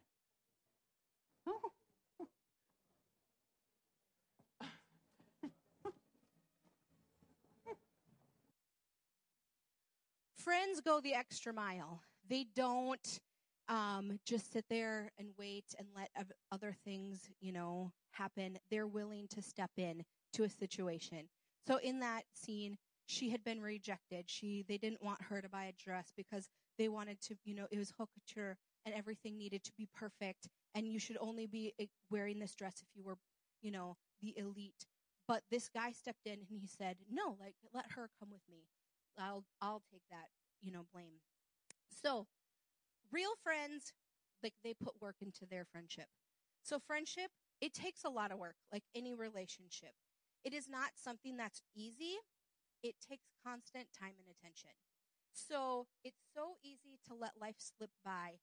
Friends 10.47 10.81
go 10.81 11.01
the 11.01 11.13
extra 11.13 11.53
mile. 11.53 12.03
They 12.31 12.47
don't 12.55 13.19
um, 13.69 14.21
just 14.25 14.53
sit 14.53 14.65
there 14.71 15.11
and 15.19 15.31
wait 15.37 15.65
and 15.77 15.89
let 15.93 16.09
other 16.53 16.77
things, 16.85 17.29
you 17.41 17.51
know, 17.51 17.91
happen. 18.13 18.57
They're 18.71 18.87
willing 18.87 19.27
to 19.31 19.43
step 19.43 19.73
in 19.77 20.05
to 20.35 20.45
a 20.45 20.49
situation. 20.49 21.29
So 21.67 21.79
in 21.79 21.99
that 21.99 22.23
scene, 22.33 22.77
she 23.07 23.31
had 23.31 23.43
been 23.43 23.61
rejected. 23.61 24.27
She 24.31 24.65
they 24.69 24.79
didn't 24.79 25.03
want 25.03 25.21
her 25.21 25.43
to 25.43 25.49
buy 25.49 25.65
a 25.65 25.73
dress 25.73 26.13
because 26.17 26.49
they 26.79 26.89
wanted 26.89 27.21
to, 27.23 27.35
you 27.45 27.57
know, 27.57 27.67
it 27.73 27.79
was 27.79 27.93
haute 27.99 28.11
couture 28.15 28.57
and 28.85 28.95
everything 28.95 29.37
needed 29.37 29.65
to 29.65 29.73
be 29.77 29.89
perfect 29.93 30.47
and 30.77 30.87
you 30.87 31.01
should 31.01 31.19
only 31.21 31.49
be 31.49 31.75
eh, 31.81 31.87
wearing 32.09 32.39
this 32.39 32.55
dress 32.55 32.75
if 32.81 32.87
you 32.95 33.03
were, 33.03 33.17
you 33.63 33.73
know, 33.73 33.97
the 34.23 34.33
elite. 34.39 34.87
But 35.27 35.43
this 35.51 35.69
guy 35.69 35.91
stepped 35.91 36.25
in 36.25 36.35
and 36.35 36.61
he 36.61 36.69
said, 36.69 36.99
"No, 37.11 37.37
like 37.41 37.57
let 37.75 37.91
her 37.97 38.11
come 38.21 38.31
with 38.31 38.43
me. 38.49 38.69
I'll 39.19 39.45
I'll 39.61 39.83
take 39.91 40.03
that, 40.11 40.29
you 40.63 40.73
know, 40.73 40.87
blame." 40.93 41.21
So, 41.91 42.27
real 43.13 43.35
friends, 43.43 43.93
like 44.43 44.55
they 44.63 44.75
put 44.75 45.01
work 45.01 45.17
into 45.21 45.47
their 45.47 45.65
friendship. 45.65 46.07
So 46.63 46.79
friendship, 46.79 47.31
it 47.61 47.75
takes 47.75 48.05
a 48.05 48.11
lot 48.11 48.33
of 48.33 48.39
work, 48.39 48.57
like 48.73 48.85
any 48.95 49.15
relationship. 49.15 49.93
It 50.45 50.53
is 50.53 50.69
not 50.69 50.91
something 50.97 51.37
that's 51.37 51.63
easy. 51.75 52.17
It 52.83 52.97
takes 53.09 53.27
constant 53.45 53.89
time 53.99 54.15
and 54.19 54.29
attention. 54.29 54.71
So 55.33 55.87
it's 56.05 56.21
so 56.35 56.57
easy 56.63 56.99
to 57.09 57.15
let 57.15 57.33
life 57.41 57.57
slip 57.59 57.91
by 58.05 58.39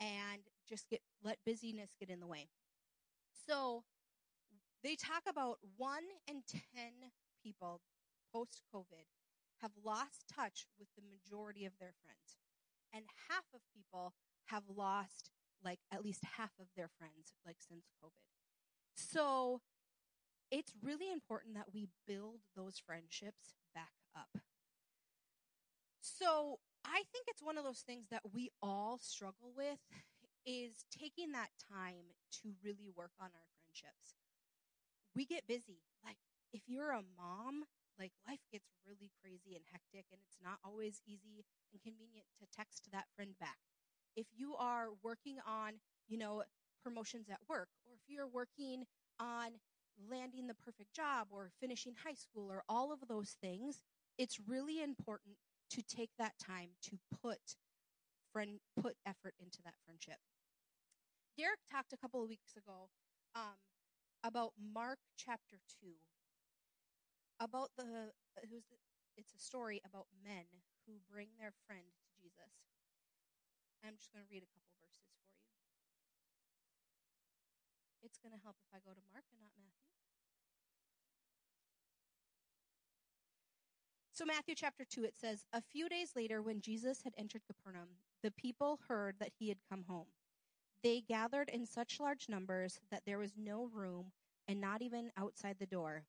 and 0.00 0.42
just 0.68 0.88
get 0.88 1.00
let 1.22 1.38
busyness 1.44 1.90
get 1.98 2.10
in 2.10 2.20
the 2.20 2.26
way. 2.26 2.48
So 3.46 3.84
they 4.82 4.96
talk 4.96 5.22
about 5.28 5.58
one 5.76 6.04
in 6.26 6.42
ten 6.46 7.12
people 7.42 7.80
post 8.32 8.62
COVID 8.74 9.06
have 9.62 9.72
lost 9.84 10.24
touch 10.32 10.66
with 10.78 10.88
the 10.96 11.02
majority 11.02 11.64
of 11.64 11.72
their 11.78 11.94
friends. 12.02 12.38
And 12.92 13.04
half 13.28 13.44
of 13.54 13.60
people 13.74 14.14
have 14.46 14.64
lost 14.74 15.30
like 15.64 15.80
at 15.92 16.04
least 16.04 16.24
half 16.36 16.52
of 16.60 16.66
their 16.76 16.88
friends 16.98 17.34
like 17.44 17.56
since 17.58 17.90
COVID. 18.02 18.12
So 18.94 19.60
it's 20.50 20.72
really 20.82 21.10
important 21.12 21.54
that 21.54 21.74
we 21.74 21.88
build 22.06 22.40
those 22.56 22.78
friendships 22.78 23.54
back 23.74 23.92
up. 24.16 24.40
So 26.00 26.58
I 26.84 27.02
think 27.12 27.26
it's 27.26 27.42
one 27.42 27.58
of 27.58 27.64
those 27.64 27.80
things 27.80 28.06
that 28.10 28.22
we 28.32 28.50
all 28.62 28.98
struggle 28.98 29.52
with 29.56 29.78
is 30.46 30.84
taking 30.90 31.32
that 31.32 31.50
time 31.70 32.16
to 32.42 32.54
really 32.64 32.88
work 32.96 33.12
on 33.20 33.26
our 33.26 33.46
friendships. 33.52 34.16
We 35.14 35.26
get 35.26 35.46
busy. 35.46 35.82
Like 36.04 36.16
if 36.52 36.62
you're 36.66 36.92
a 36.92 37.02
mom, 37.18 37.64
like 37.98 38.12
life 38.26 38.40
gets 38.50 38.70
really 38.86 39.07
hectic 39.78 40.06
and 40.10 40.20
it's 40.26 40.38
not 40.42 40.58
always 40.64 41.00
easy 41.06 41.44
and 41.72 41.82
convenient 41.82 42.26
to 42.38 42.46
text 42.50 42.88
that 42.92 43.06
friend 43.14 43.34
back. 43.38 43.58
If 44.16 44.26
you 44.34 44.54
are 44.56 44.88
working 45.02 45.36
on, 45.46 45.74
you 46.08 46.18
know, 46.18 46.42
promotions 46.82 47.28
at 47.30 47.38
work 47.48 47.68
or 47.86 47.92
if 47.94 48.00
you're 48.08 48.26
working 48.28 48.84
on 49.20 49.58
landing 50.10 50.46
the 50.46 50.54
perfect 50.54 50.94
job 50.94 51.28
or 51.30 51.50
finishing 51.60 51.94
high 52.04 52.14
school 52.14 52.50
or 52.50 52.62
all 52.68 52.92
of 52.92 53.08
those 53.08 53.36
things, 53.40 53.82
it's 54.16 54.38
really 54.46 54.82
important 54.82 55.36
to 55.70 55.82
take 55.82 56.10
that 56.18 56.32
time 56.38 56.70
to 56.82 56.98
put 57.22 57.56
friend 58.32 58.60
put 58.80 58.96
effort 59.06 59.34
into 59.40 59.58
that 59.64 59.74
friendship. 59.84 60.18
Derek 61.36 61.60
talked 61.70 61.92
a 61.92 61.96
couple 61.96 62.22
of 62.22 62.28
weeks 62.28 62.56
ago 62.56 62.90
um, 63.34 63.62
about 64.24 64.52
Mark 64.58 64.98
chapter 65.16 65.60
2. 65.80 65.92
About 67.40 67.70
the, 67.78 68.10
was, 68.50 68.62
it's 69.18 69.34
a 69.34 69.42
story 69.42 69.82
about 69.82 70.06
men 70.22 70.46
who 70.86 71.02
bring 71.10 71.26
their 71.42 71.50
friend 71.66 71.82
to 71.82 72.06
Jesus. 72.14 72.54
I'm 73.82 73.98
just 73.98 74.14
going 74.14 74.22
to 74.22 74.30
read 74.30 74.46
a 74.46 74.52
couple 74.54 74.70
verses 74.78 75.10
for 75.10 75.26
you. 75.26 75.34
It's 78.06 78.22
going 78.22 78.32
to 78.32 78.42
help 78.46 78.56
if 78.62 78.70
I 78.70 78.78
go 78.86 78.94
to 78.94 79.04
Mark 79.10 79.26
and 79.34 79.42
not 79.42 79.50
Matthew. 79.58 79.90
So, 84.14 84.24
Matthew 84.24 84.54
chapter 84.54 84.84
2, 84.86 85.04
it 85.04 85.14
says, 85.14 85.44
A 85.52 85.62
few 85.62 85.88
days 85.88 86.14
later, 86.16 86.42
when 86.42 86.60
Jesus 86.60 87.02
had 87.02 87.14
entered 87.18 87.42
Capernaum, 87.46 87.98
the 88.22 88.32
people 88.32 88.80
heard 88.88 89.14
that 89.20 89.30
he 89.38 89.48
had 89.48 89.58
come 89.68 89.84
home. 89.86 90.10
They 90.82 91.02
gathered 91.06 91.50
in 91.50 91.66
such 91.66 92.00
large 92.00 92.28
numbers 92.28 92.80
that 92.90 93.02
there 93.06 93.18
was 93.18 93.34
no 93.36 93.68
room 93.72 94.12
and 94.46 94.60
not 94.60 94.82
even 94.82 95.10
outside 95.16 95.56
the 95.58 95.66
door. 95.66 96.04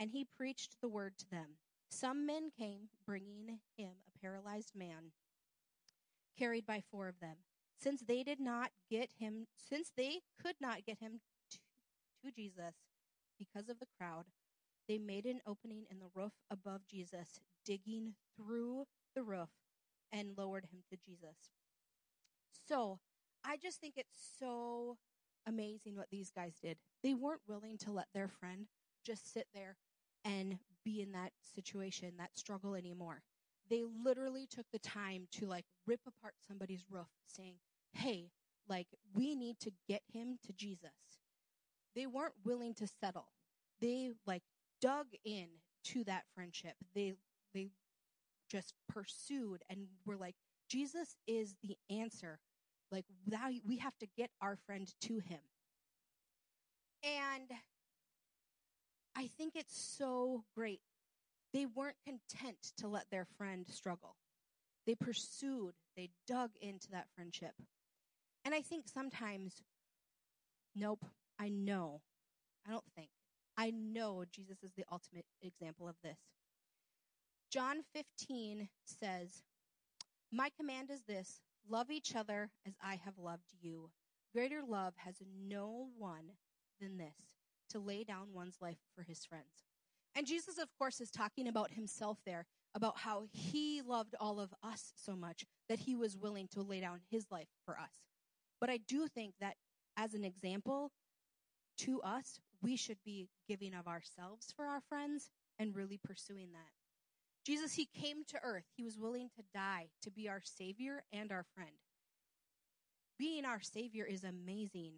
And 0.00 0.10
he 0.10 0.24
preached 0.36 0.76
the 0.80 0.88
word 0.88 1.12
to 1.18 1.30
them. 1.30 1.56
Some 1.92 2.24
men 2.24 2.50
came, 2.58 2.88
bringing 3.04 3.58
him 3.76 3.90
a 4.08 4.18
paralyzed 4.18 4.72
man, 4.74 5.12
carried 6.38 6.66
by 6.66 6.82
four 6.90 7.06
of 7.06 7.20
them. 7.20 7.36
Since 7.78 8.00
they 8.00 8.22
did 8.22 8.40
not 8.40 8.70
get 8.90 9.10
him, 9.18 9.46
since 9.56 9.92
they 9.94 10.20
could 10.42 10.54
not 10.58 10.86
get 10.86 11.00
him 11.00 11.20
to, 11.50 11.58
to 12.24 12.32
Jesus 12.32 12.74
because 13.38 13.68
of 13.68 13.78
the 13.78 13.86
crowd, 13.98 14.24
they 14.88 14.96
made 14.96 15.26
an 15.26 15.40
opening 15.46 15.84
in 15.90 15.98
the 15.98 16.08
roof 16.14 16.32
above 16.50 16.86
Jesus, 16.88 17.40
digging 17.64 18.14
through 18.36 18.86
the 19.14 19.22
roof 19.22 19.50
and 20.10 20.36
lowered 20.36 20.64
him 20.72 20.80
to 20.88 20.96
Jesus. 20.96 21.50
So 22.66 23.00
I 23.44 23.58
just 23.58 23.80
think 23.80 23.94
it's 23.96 24.18
so 24.38 24.96
amazing 25.46 25.96
what 25.96 26.08
these 26.10 26.30
guys 26.30 26.54
did. 26.62 26.78
They 27.02 27.12
weren't 27.12 27.42
willing 27.46 27.76
to 27.78 27.92
let 27.92 28.06
their 28.14 28.28
friend 28.28 28.68
just 29.04 29.30
sit 29.30 29.48
there 29.52 29.76
and 30.24 30.58
be 30.84 31.00
in 31.00 31.12
that 31.12 31.32
situation, 31.54 32.12
that 32.18 32.36
struggle 32.36 32.74
anymore. 32.74 33.22
They 33.70 33.82
literally 34.04 34.46
took 34.46 34.66
the 34.72 34.78
time 34.78 35.28
to 35.32 35.46
like 35.46 35.64
rip 35.86 36.00
apart 36.06 36.34
somebody's 36.46 36.84
roof 36.90 37.08
saying, 37.26 37.54
Hey, 37.92 38.30
like 38.68 38.88
we 39.14 39.34
need 39.34 39.60
to 39.60 39.72
get 39.88 40.02
him 40.12 40.38
to 40.46 40.52
Jesus. 40.52 40.90
They 41.94 42.06
weren't 42.06 42.34
willing 42.44 42.74
to 42.74 42.86
settle. 42.86 43.28
They 43.80 44.10
like 44.26 44.42
dug 44.80 45.06
in 45.24 45.46
to 45.84 46.04
that 46.04 46.24
friendship. 46.34 46.74
They 46.94 47.14
they 47.54 47.68
just 48.50 48.74
pursued 48.88 49.62
and 49.70 49.86
were 50.04 50.16
like, 50.16 50.34
Jesus 50.68 51.16
is 51.26 51.54
the 51.62 51.76
answer. 51.90 52.38
Like 52.90 53.06
that, 53.28 53.52
we 53.66 53.78
have 53.78 53.98
to 53.98 54.06
get 54.16 54.30
our 54.40 54.56
friend 54.66 54.92
to 55.02 55.18
him. 55.18 55.40
And 57.02 57.50
I 59.16 59.28
think 59.38 59.54
it's 59.56 59.78
so 59.78 60.44
great. 60.54 60.80
They 61.52 61.66
weren't 61.66 61.96
content 62.04 62.72
to 62.78 62.88
let 62.88 63.10
their 63.10 63.26
friend 63.36 63.66
struggle. 63.68 64.16
They 64.86 64.94
pursued, 64.94 65.74
they 65.96 66.10
dug 66.26 66.50
into 66.60 66.90
that 66.90 67.08
friendship. 67.14 67.52
And 68.44 68.54
I 68.54 68.62
think 68.62 68.86
sometimes, 68.92 69.62
nope, 70.74 71.04
I 71.38 71.48
know. 71.48 72.00
I 72.66 72.70
don't 72.70 72.84
think. 72.96 73.10
I 73.56 73.70
know 73.70 74.24
Jesus 74.32 74.62
is 74.62 74.72
the 74.76 74.84
ultimate 74.90 75.26
example 75.42 75.88
of 75.88 75.96
this. 76.02 76.18
John 77.50 77.82
15 77.94 78.68
says, 78.84 79.42
My 80.32 80.50
command 80.58 80.90
is 80.90 81.02
this 81.02 81.40
love 81.68 81.90
each 81.90 82.16
other 82.16 82.50
as 82.66 82.74
I 82.82 82.96
have 83.04 83.18
loved 83.18 83.52
you. 83.60 83.90
Greater 84.32 84.62
love 84.66 84.94
has 84.96 85.16
no 85.46 85.88
one 85.98 86.32
than 86.80 86.96
this 86.96 87.14
to 87.72 87.78
lay 87.78 88.04
down 88.04 88.32
one's 88.32 88.58
life 88.60 88.78
for 88.94 89.02
his 89.02 89.24
friends. 89.24 89.66
And 90.14 90.26
Jesus, 90.26 90.58
of 90.58 90.68
course, 90.78 91.00
is 91.00 91.10
talking 91.10 91.48
about 91.48 91.70
himself 91.72 92.18
there, 92.26 92.46
about 92.74 92.98
how 92.98 93.24
he 93.32 93.82
loved 93.82 94.14
all 94.20 94.40
of 94.40 94.52
us 94.62 94.92
so 94.96 95.16
much 95.16 95.44
that 95.68 95.80
he 95.80 95.94
was 95.94 96.16
willing 96.16 96.48
to 96.52 96.62
lay 96.62 96.80
down 96.80 97.00
his 97.10 97.26
life 97.30 97.48
for 97.64 97.78
us. 97.78 97.94
But 98.60 98.70
I 98.70 98.78
do 98.86 99.08
think 99.08 99.34
that 99.40 99.56
as 99.96 100.14
an 100.14 100.24
example 100.24 100.92
to 101.78 102.00
us, 102.02 102.40
we 102.62 102.76
should 102.76 102.98
be 103.04 103.28
giving 103.48 103.74
of 103.74 103.88
ourselves 103.88 104.52
for 104.54 104.66
our 104.66 104.80
friends 104.80 105.30
and 105.58 105.74
really 105.74 105.98
pursuing 106.02 106.52
that. 106.52 106.70
Jesus, 107.44 107.74
he 107.74 107.86
came 107.86 108.24
to 108.28 108.40
earth. 108.42 108.66
He 108.76 108.84
was 108.84 108.98
willing 108.98 109.28
to 109.36 109.42
die 109.52 109.88
to 110.02 110.10
be 110.10 110.28
our 110.28 110.40
Savior 110.44 111.02
and 111.12 111.32
our 111.32 111.44
friend. 111.54 111.72
Being 113.18 113.44
our 113.44 113.60
Savior 113.60 114.04
is 114.04 114.24
amazing, 114.24 114.94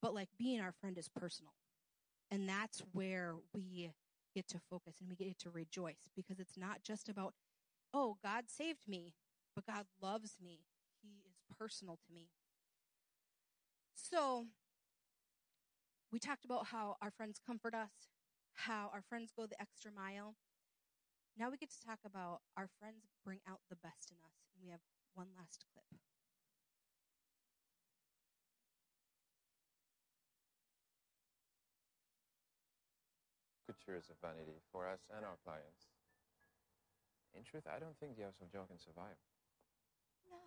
but 0.00 0.14
like 0.14 0.28
being 0.38 0.60
our 0.60 0.72
friend 0.72 0.96
is 0.96 1.08
personal. 1.08 1.52
And 2.30 2.48
that's 2.48 2.82
where 2.92 3.34
we 3.54 3.90
get 4.34 4.48
to 4.48 4.60
focus 4.70 4.96
and 5.00 5.08
we 5.08 5.16
get 5.16 5.38
to 5.38 5.50
rejoice 5.50 6.10
because 6.14 6.38
it's 6.40 6.56
not 6.56 6.82
just 6.82 7.08
about, 7.08 7.34
oh, 7.94 8.16
God 8.22 8.44
saved 8.48 8.88
me, 8.88 9.14
but 9.54 9.66
God 9.66 9.86
loves 10.02 10.36
me. 10.44 10.60
He 11.02 11.22
is 11.28 11.36
personal 11.58 11.96
to 12.06 12.14
me. 12.14 12.28
So, 13.94 14.46
we 16.12 16.18
talked 16.18 16.44
about 16.44 16.66
how 16.66 16.96
our 17.00 17.10
friends 17.10 17.40
comfort 17.44 17.74
us, 17.74 18.10
how 18.54 18.90
our 18.92 19.02
friends 19.08 19.32
go 19.36 19.46
the 19.46 19.60
extra 19.60 19.90
mile. 19.90 20.34
Now 21.38 21.50
we 21.50 21.56
get 21.56 21.70
to 21.70 21.86
talk 21.86 21.98
about 22.04 22.40
our 22.56 22.68
friends 22.80 23.04
bring 23.24 23.40
out 23.48 23.60
the 23.68 23.76
best 23.76 24.10
in 24.10 24.16
us. 24.24 24.36
And 24.54 24.64
we 24.64 24.70
have 24.70 24.80
one 25.14 25.28
last 25.36 25.64
clip. 25.72 25.84
A 33.86 34.18
vanity 34.18 34.58
for 34.74 34.82
us 34.90 35.06
and 35.14 35.22
our 35.22 35.38
clients. 35.46 35.94
In 37.38 37.46
truth, 37.46 37.70
I 37.70 37.78
don't 37.78 37.94
think 38.02 38.18
the 38.18 38.26
House 38.26 38.42
of 38.42 38.50
Dior 38.50 38.66
can 38.66 38.82
survive. 38.82 39.14
No, 40.26 40.42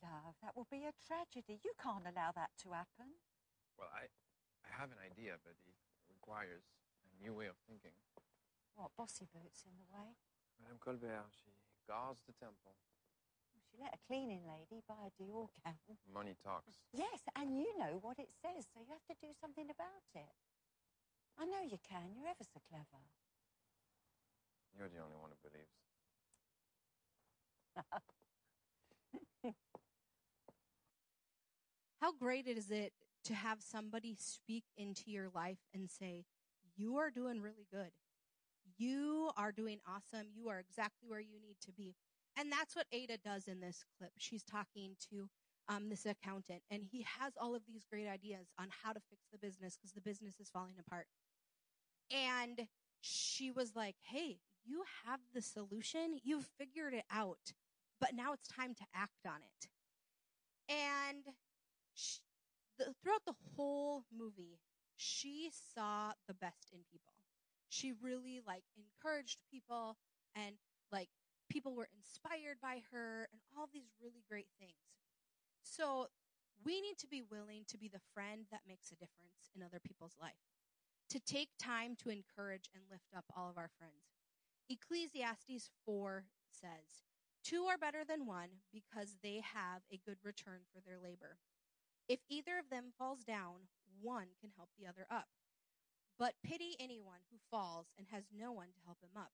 love, 0.00 0.40
that 0.40 0.56
will 0.56 0.66
be 0.72 0.88
a 0.88 0.96
tragedy. 0.96 1.60
You 1.60 1.76
can't 1.76 2.08
allow 2.08 2.32
that 2.32 2.56
to 2.64 2.72
happen. 2.72 3.20
Well, 3.76 3.92
I, 3.92 4.08
I 4.64 4.70
have 4.72 4.88
an 4.88 4.98
idea, 5.04 5.36
but 5.44 5.52
it 5.68 5.76
requires 6.08 6.64
a 7.04 7.12
new 7.20 7.36
way 7.36 7.52
of 7.52 7.60
thinking. 7.68 7.92
What, 8.72 8.96
bossy 8.96 9.28
boots 9.28 9.68
in 9.68 9.76
the 9.76 9.88
way? 9.92 10.16
Madame 10.56 10.80
Colbert, 10.80 11.28
she 11.36 11.52
guards 11.84 12.24
the 12.24 12.32
temple. 12.40 12.72
Well, 13.52 13.62
she 13.68 13.76
let 13.76 13.92
a 13.92 14.00
cleaning 14.08 14.48
lady 14.48 14.80
buy 14.88 15.06
a 15.06 15.12
Dior 15.20 15.52
gown. 15.60 15.76
Money 16.08 16.40
talks. 16.40 16.80
Yes, 16.96 17.20
and 17.36 17.52
you 17.52 17.68
know 17.76 18.00
what 18.00 18.16
it 18.16 18.32
says, 18.40 18.64
so 18.72 18.80
you 18.80 18.88
have 18.96 19.04
to 19.12 19.16
do 19.20 19.28
something 19.36 19.68
about 19.68 20.08
it. 20.16 20.47
I 21.38 21.44
know 21.44 21.62
you 21.62 21.78
can. 21.88 22.14
You're 22.16 22.28
ever 22.28 22.42
so 22.42 22.60
clever. 22.68 23.02
You're 24.76 24.88
the 24.88 24.98
only 25.02 25.16
one 25.20 25.30
who 25.30 25.48
believes. 25.48 25.70
How 32.00 32.12
great 32.12 32.46
is 32.46 32.70
it 32.70 32.92
to 33.24 33.34
have 33.34 33.60
somebody 33.60 34.16
speak 34.18 34.64
into 34.76 35.10
your 35.10 35.28
life 35.34 35.58
and 35.74 35.90
say, 35.90 36.24
You 36.76 36.96
are 36.98 37.10
doing 37.10 37.40
really 37.40 37.66
good. 37.72 37.90
You 38.76 39.30
are 39.36 39.52
doing 39.52 39.78
awesome. 39.86 40.28
You 40.34 40.48
are 40.48 40.60
exactly 40.60 41.08
where 41.08 41.20
you 41.20 41.40
need 41.40 41.56
to 41.66 41.72
be. 41.72 41.94
And 42.36 42.52
that's 42.52 42.76
what 42.76 42.86
Ada 42.92 43.18
does 43.24 43.48
in 43.48 43.60
this 43.60 43.84
clip. 43.98 44.12
She's 44.16 44.44
talking 44.44 44.94
to 45.10 45.28
um, 45.68 45.88
this 45.88 46.06
accountant, 46.06 46.62
and 46.70 46.82
he 46.90 47.04
has 47.20 47.32
all 47.40 47.54
of 47.54 47.62
these 47.66 47.84
great 47.90 48.08
ideas 48.08 48.46
on 48.58 48.68
how 48.82 48.92
to 48.92 49.00
fix 49.10 49.26
the 49.32 49.38
business 49.38 49.76
because 49.76 49.92
the 49.92 50.00
business 50.00 50.40
is 50.40 50.48
falling 50.48 50.76
apart. 50.78 51.06
And 52.14 52.66
she 53.00 53.50
was 53.50 53.74
like, 53.76 53.96
Hey, 54.02 54.38
you 54.64 54.82
have 55.06 55.20
the 55.34 55.42
solution. 55.42 56.18
You've 56.22 56.48
figured 56.58 56.94
it 56.94 57.04
out, 57.10 57.52
but 58.00 58.14
now 58.14 58.32
it's 58.32 58.48
time 58.48 58.74
to 58.74 58.84
act 58.94 59.26
on 59.26 59.40
it. 59.42 59.68
And 60.68 61.24
she, 61.94 62.20
the, 62.78 62.92
throughout 63.02 63.24
the 63.26 63.34
whole 63.56 64.04
movie, 64.16 64.58
she 64.96 65.50
saw 65.74 66.12
the 66.26 66.34
best 66.34 66.72
in 66.72 66.80
people. 66.90 67.14
She 67.70 67.92
really 68.02 68.40
like 68.46 68.64
encouraged 68.76 69.38
people 69.50 69.96
and 70.34 70.56
like 70.92 71.08
people 71.48 71.74
were 71.74 71.88
inspired 71.96 72.58
by 72.60 72.82
her 72.92 73.28
and 73.32 73.40
all 73.56 73.68
these 73.72 73.92
really 74.02 74.22
great 74.28 74.48
things. 74.58 74.72
So 75.62 76.08
we 76.64 76.80
need 76.80 76.98
to 76.98 77.06
be 77.06 77.22
willing 77.22 77.64
to 77.68 77.78
be 77.78 77.88
the 77.88 78.00
friend 78.12 78.46
that 78.50 78.60
makes 78.66 78.90
a 78.90 78.96
difference 78.96 79.50
in 79.54 79.62
other 79.62 79.80
people's 79.80 80.16
life. 80.20 80.47
To 81.10 81.20
take 81.20 81.48
time 81.58 81.96
to 82.02 82.10
encourage 82.10 82.68
and 82.74 82.84
lift 82.90 83.14
up 83.16 83.24
all 83.34 83.48
of 83.48 83.56
our 83.56 83.70
friends. 83.78 84.12
Ecclesiastes 84.68 85.70
4 85.86 86.24
says, 86.50 87.08
Two 87.42 87.64
are 87.64 87.78
better 87.78 88.04
than 88.06 88.26
one 88.26 88.60
because 88.72 89.16
they 89.22 89.40
have 89.40 89.80
a 89.90 90.00
good 90.04 90.18
return 90.22 90.60
for 90.70 90.80
their 90.84 90.98
labor. 90.98 91.38
If 92.08 92.20
either 92.28 92.58
of 92.58 92.68
them 92.68 92.92
falls 92.98 93.24
down, 93.24 93.68
one 94.02 94.36
can 94.38 94.50
help 94.56 94.68
the 94.78 94.86
other 94.86 95.06
up. 95.10 95.28
But 96.18 96.34
pity 96.44 96.76
anyone 96.78 97.24
who 97.30 97.38
falls 97.50 97.86
and 97.96 98.08
has 98.10 98.24
no 98.34 98.52
one 98.52 98.68
to 98.74 98.84
help 98.84 98.98
him 99.00 99.16
up. 99.16 99.32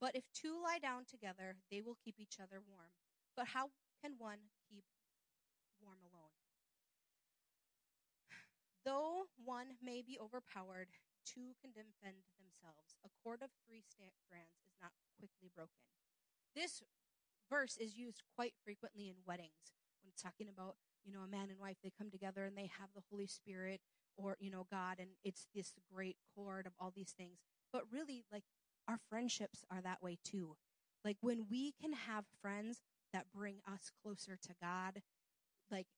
But 0.00 0.16
if 0.16 0.24
two 0.34 0.60
lie 0.62 0.78
down 0.78 1.04
together, 1.04 1.56
they 1.70 1.80
will 1.80 1.96
keep 2.02 2.16
each 2.18 2.38
other 2.42 2.60
warm. 2.66 2.90
But 3.36 3.48
how 3.48 3.70
can 4.02 4.14
one 4.18 4.50
keep 4.68 4.84
warm 5.80 5.98
alone? 6.02 6.07
Though 8.88 9.28
one 9.44 9.76
may 9.84 10.00
be 10.00 10.16
overpowered, 10.16 10.88
two 11.28 11.52
can 11.60 11.76
defend 11.76 12.24
themselves. 12.40 12.96
A 13.04 13.12
cord 13.22 13.44
of 13.44 13.50
three 13.68 13.84
strands 13.84 14.64
is 14.64 14.80
not 14.80 14.96
quickly 15.20 15.52
broken. 15.54 15.84
This 16.56 16.80
verse 17.50 17.76
is 17.76 17.98
used 17.98 18.22
quite 18.34 18.54
frequently 18.64 19.10
in 19.12 19.16
weddings 19.26 19.76
when 20.00 20.08
it's 20.08 20.22
talking 20.22 20.48
about, 20.48 20.76
you 21.04 21.12
know, 21.12 21.20
a 21.20 21.28
man 21.28 21.50
and 21.50 21.60
wife, 21.60 21.76
they 21.84 21.92
come 21.98 22.10
together 22.10 22.46
and 22.46 22.56
they 22.56 22.70
have 22.80 22.88
the 22.96 23.04
Holy 23.10 23.26
Spirit 23.26 23.82
or, 24.16 24.38
you 24.40 24.50
know, 24.50 24.66
God, 24.70 24.96
and 24.98 25.10
it's 25.22 25.46
this 25.54 25.74
great 25.92 26.16
cord 26.34 26.64
of 26.64 26.72
all 26.80 26.90
these 26.96 27.12
things. 27.12 27.40
But 27.70 27.82
really, 27.92 28.24
like, 28.32 28.44
our 28.88 28.98
friendships 29.10 29.66
are 29.70 29.82
that 29.82 30.02
way 30.02 30.16
too. 30.24 30.56
Like, 31.04 31.18
when 31.20 31.44
we 31.50 31.74
can 31.78 31.92
have 31.92 32.24
friends 32.40 32.80
that 33.12 33.26
bring 33.34 33.56
us 33.70 33.90
closer 34.02 34.38
to 34.40 34.54
God, 34.62 35.02
like, 35.70 35.88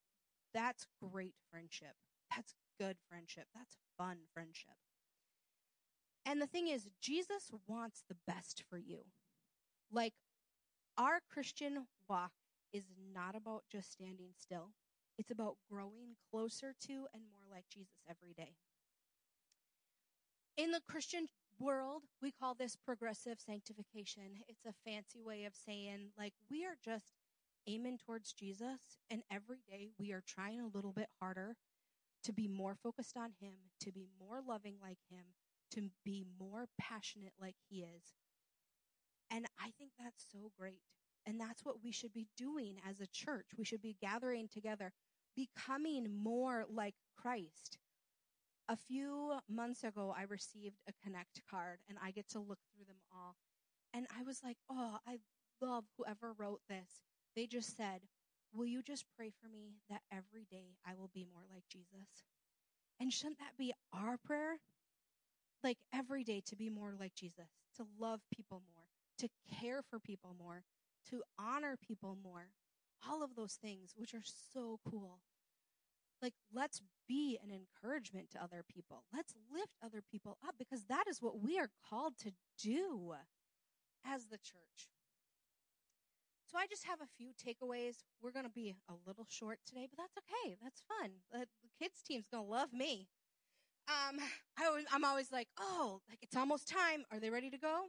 that's 0.53 0.89
great 1.01 1.35
friendship. 1.53 1.95
That's 2.35 2.53
good 2.81 2.97
friendship. 3.09 3.45
That's 3.55 3.77
fun 3.99 4.17
friendship. 4.33 4.75
And 6.25 6.41
the 6.41 6.47
thing 6.47 6.69
is, 6.69 6.89
Jesus 7.01 7.51
wants 7.67 8.05
the 8.09 8.17
best 8.27 8.65
for 8.69 8.79
you. 8.79 9.01
Like, 9.93 10.15
our 10.97 11.21
Christian 11.31 11.87
walk 12.09 12.33
is 12.73 12.85
not 13.13 13.37
about 13.37 13.65
just 13.71 13.93
standing 13.93 14.31
still, 14.39 14.71
it's 15.19 15.31
about 15.31 15.57
growing 15.71 16.17
closer 16.31 16.75
to 16.87 16.93
and 17.13 17.23
more 17.31 17.55
like 17.55 17.65
Jesus 17.71 18.01
every 18.09 18.33
day. 18.33 18.55
In 20.57 20.71
the 20.71 20.81
Christian 20.89 21.27
world, 21.59 22.03
we 22.23 22.31
call 22.31 22.55
this 22.55 22.77
progressive 22.77 23.39
sanctification. 23.39 24.43
It's 24.49 24.65
a 24.65 24.91
fancy 24.91 25.21
way 25.23 25.45
of 25.45 25.55
saying, 25.55 26.13
like, 26.17 26.33
we 26.51 26.65
are 26.65 26.77
just 26.83 27.13
aiming 27.67 27.99
towards 27.99 28.33
Jesus, 28.33 28.81
and 29.11 29.23
every 29.31 29.59
day 29.69 29.91
we 29.99 30.13
are 30.13 30.23
trying 30.27 30.61
a 30.61 30.75
little 30.75 30.93
bit 30.93 31.09
harder 31.21 31.57
to 32.25 32.33
be 32.33 32.49
more 32.49 32.75
focused 32.83 33.17
on 33.17 33.31
Him, 33.41 33.55
to 33.81 33.93
be 33.93 34.07
more 34.19 34.41
loving 34.47 34.75
like 34.83 34.99
Him, 35.11 35.25
to 35.73 35.91
be 36.05 36.25
more 36.39 36.67
passionate 36.79 37.33
like 37.41 37.57
He 37.69 37.81
is. 37.83 38.15
And 39.31 39.47
I 39.61 39.71
think 39.79 39.93
that's 39.99 40.25
so 40.33 40.51
great. 40.59 40.83
And 41.27 41.41
that's 41.41 41.65
what 41.65 41.83
we 41.85 41.93
should 41.93 42.13
be 42.13 42.27
doing 42.37 42.77
as 42.89 43.01
a 43.01 43.07
church. 43.07 43.47
We 43.57 43.65
should 43.65 43.83
be 43.83 43.97
gathering 44.01 44.49
together, 44.53 44.93
becoming 45.37 46.09
more 46.11 46.65
like 46.69 46.95
Christ. 47.17 47.79
A 48.69 48.77
few 48.77 49.35
months 49.49 49.85
ago, 49.85 50.15
I 50.17 50.23
received 50.23 50.81
a 50.89 50.93
Connect 51.05 51.43
card, 51.51 51.79
and 51.89 51.99
I 52.03 52.11
get 52.11 52.29
to 52.31 52.39
look 52.39 52.59
through 52.73 52.87
them 52.87 53.01
all. 53.13 53.37
And 53.93 54.07
I 54.17 54.23
was 54.23 54.41
like, 54.45 54.57
oh, 54.71 54.99
I 55.07 55.19
love 55.61 55.85
whoever 55.97 56.33
wrote 56.39 56.61
this. 56.69 57.03
They 57.37 57.47
just 57.47 57.77
said, 57.77 58.01
Will 58.53 58.67
you 58.67 58.83
just 58.83 59.05
pray 59.17 59.31
for 59.41 59.49
me 59.49 59.75
that 59.89 60.03
every 60.11 60.47
day 60.51 60.77
I 60.87 60.95
will 60.95 61.11
be 61.13 61.27
more 61.33 61.45
like 61.53 61.65
Jesus? 61.71 62.25
And 62.99 63.13
shouldn't 63.13 63.39
that 63.39 63.57
be 63.57 63.73
our 63.93 64.17
prayer? 64.17 64.59
Like 65.63 65.79
every 65.93 66.25
day 66.25 66.43
to 66.47 66.57
be 66.57 66.69
more 66.69 66.95
like 66.99 67.15
Jesus, 67.15 67.49
to 67.77 67.87
love 67.99 68.21
people 68.35 68.63
more, 68.75 68.85
to 69.19 69.29
care 69.61 69.83
for 69.89 69.99
people 69.99 70.35
more, 70.39 70.65
to 71.11 71.23
honor 71.39 71.77
people 71.77 72.17
more. 72.23 72.49
All 73.09 73.23
of 73.23 73.35
those 73.35 73.55
things, 73.55 73.95
which 73.97 74.15
are 74.15 74.25
so 74.53 74.79
cool. 74.91 75.21
Like, 76.21 76.35
let's 76.53 76.83
be 77.09 77.39
an 77.43 77.51
encouragement 77.51 78.31
to 78.33 78.43
other 78.43 78.63
people. 78.69 79.05
Let's 79.15 79.35
lift 79.53 79.79
other 79.83 80.03
people 80.03 80.37
up 80.47 80.57
because 80.59 80.85
that 80.85 81.05
is 81.09 81.23
what 81.23 81.41
we 81.41 81.59
are 81.59 81.71
called 81.89 82.19
to 82.19 82.33
do 82.63 83.15
as 84.05 84.27
the 84.27 84.37
church. 84.37 84.91
So 86.51 86.59
I 86.59 86.67
just 86.67 86.85
have 86.85 87.01
a 87.01 87.07
few 87.17 87.31
takeaways. 87.31 87.99
We're 88.21 88.33
going 88.33 88.45
to 88.45 88.51
be 88.51 88.75
a 88.89 88.95
little 89.07 89.27
short 89.29 89.61
today, 89.65 89.87
but 89.89 89.99
that's 89.99 90.17
okay. 90.19 90.57
That's 90.61 90.83
fun. 90.89 91.11
The 91.31 91.47
kids 91.79 92.03
team's 92.03 92.27
going 92.29 92.45
to 92.45 92.51
love 92.51 92.73
me. 92.73 93.07
Um, 93.87 94.19
I, 94.59 94.83
I'm 94.93 95.05
always 95.05 95.31
like, 95.31 95.47
oh, 95.59 96.01
like 96.09 96.19
it's 96.23 96.37
almost 96.37 96.69
time. 96.69 97.05
Are 97.13 97.21
they 97.21 97.31
ready 97.31 97.51
to 97.51 97.59
go? 97.59 97.85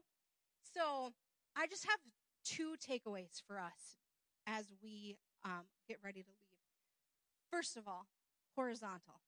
So 0.76 1.12
I 1.56 1.66
just 1.66 1.86
have 1.86 1.98
two 2.46 2.76
takeaways 2.78 3.42
for 3.48 3.60
us 3.60 3.98
as 4.46 4.66
we 4.84 5.18
um, 5.44 5.66
get 5.88 5.98
ready 6.04 6.22
to 6.22 6.30
leave. 6.30 6.60
First 7.52 7.78
of 7.78 7.88
all, 7.88 8.06
horizontal. 8.56 9.22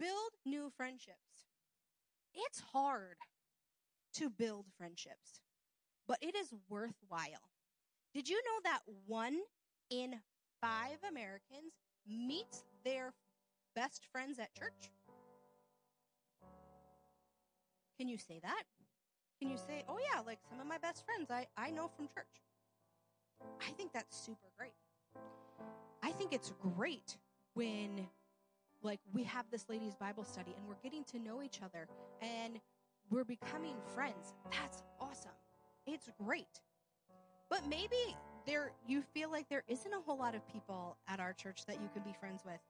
Build 0.00 0.32
new 0.46 0.70
friendships. 0.74 1.50
It's 2.32 2.60
hard 2.72 3.16
to 4.14 4.30
build 4.30 4.66
friendships, 4.78 5.40
but 6.06 6.18
it 6.22 6.34
is 6.34 6.54
worthwhile. 6.70 7.50
Did 8.14 8.28
you 8.28 8.36
know 8.36 8.60
that 8.64 8.80
one 9.06 9.38
in 9.90 10.16
five 10.60 10.98
Americans 11.08 11.72
meets 12.06 12.64
their 12.84 13.12
best 13.74 14.06
friends 14.10 14.38
at 14.38 14.54
church? 14.54 14.90
Can 17.98 18.08
you 18.08 18.18
say 18.18 18.40
that? 18.42 18.62
Can 19.40 19.50
you 19.50 19.56
say, 19.56 19.84
oh 19.88 19.98
yeah, 20.12 20.20
like 20.26 20.38
some 20.48 20.60
of 20.60 20.66
my 20.66 20.78
best 20.78 21.04
friends 21.04 21.30
I, 21.30 21.46
I 21.56 21.70
know 21.70 21.90
from 21.96 22.08
church? 22.08 22.42
I 23.60 23.70
think 23.72 23.92
that's 23.92 24.16
super 24.16 24.48
great. 24.56 24.72
I 26.02 26.10
think 26.12 26.32
it's 26.32 26.52
great 26.60 27.16
when 27.54 28.06
like 28.82 29.00
we 29.12 29.24
have 29.24 29.44
this 29.50 29.68
ladies 29.68 29.94
Bible 29.94 30.24
study 30.24 30.54
and 30.56 30.68
we're 30.68 30.82
getting 30.82 31.04
to 31.04 31.18
know 31.18 31.42
each 31.42 31.60
other 31.62 31.88
and 32.22 32.60
we're 33.10 33.24
becoming 33.24 33.74
friends. 33.94 34.34
That's 34.50 34.82
awesome. 35.00 35.32
It's 35.86 36.08
great. 36.22 36.60
But 37.50 37.66
maybe 37.68 38.16
there 38.46 38.72
you 38.86 39.02
feel 39.02 39.30
like 39.30 39.48
there 39.48 39.64
isn't 39.68 39.92
a 39.92 40.00
whole 40.00 40.18
lot 40.18 40.34
of 40.34 40.46
people 40.48 40.96
at 41.06 41.20
our 41.20 41.32
church 41.32 41.66
that 41.66 41.80
you 41.80 41.88
can 41.92 42.02
be 42.02 42.14
friends 42.18 42.42
with. 42.44 42.60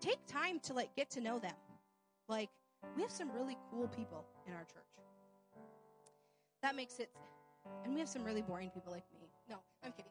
Take 0.00 0.24
time 0.26 0.58
to 0.60 0.74
like 0.74 0.94
get 0.96 1.10
to 1.10 1.20
know 1.20 1.38
them. 1.38 1.54
Like 2.28 2.50
we 2.96 3.02
have 3.02 3.10
some 3.10 3.30
really 3.32 3.56
cool 3.70 3.88
people 3.88 4.24
in 4.46 4.52
our 4.52 4.64
church. 4.64 4.82
That 6.62 6.76
makes 6.76 6.98
it 6.98 7.10
and 7.84 7.94
we 7.94 8.00
have 8.00 8.08
some 8.08 8.24
really 8.24 8.42
boring 8.42 8.70
people 8.70 8.92
like 8.92 9.04
me. 9.12 9.28
No, 9.48 9.56
I'm 9.84 9.92
kidding. 9.92 10.10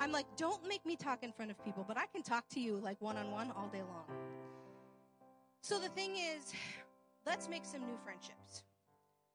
I'm 0.00 0.12
like, 0.12 0.26
don't 0.36 0.66
make 0.68 0.86
me 0.86 0.96
talk 0.96 1.22
in 1.22 1.32
front 1.32 1.50
of 1.50 1.62
people, 1.64 1.84
but 1.86 1.96
I 1.98 2.06
can 2.06 2.22
talk 2.22 2.48
to 2.50 2.60
you 2.60 2.76
like 2.76 3.00
one 3.00 3.16
on 3.16 3.30
one 3.30 3.50
all 3.56 3.68
day 3.68 3.82
long. 3.82 4.04
So 5.62 5.78
the 5.78 5.88
thing 5.88 6.12
is, 6.12 6.52
let's 7.26 7.48
make 7.48 7.64
some 7.64 7.80
new 7.80 7.98
friendships. 8.04 8.62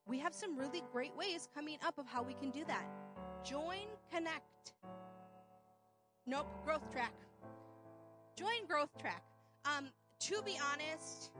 We 0.05 0.19
have 0.19 0.33
some 0.33 0.57
really 0.57 0.83
great 0.91 1.15
ways 1.15 1.47
coming 1.53 1.77
up 1.85 1.97
of 1.97 2.05
how 2.05 2.23
we 2.23 2.33
can 2.33 2.51
do 2.51 2.63
that. 2.67 2.85
Join 3.43 3.87
Connect. 4.11 4.73
Nope, 6.25 6.47
Growth 6.65 6.91
Track. 6.91 7.13
Join 8.37 8.65
Growth 8.67 8.97
Track. 8.99 9.23
Um, 9.65 9.87
to 10.21 10.41
be 10.43 10.57
honest, 10.71 11.31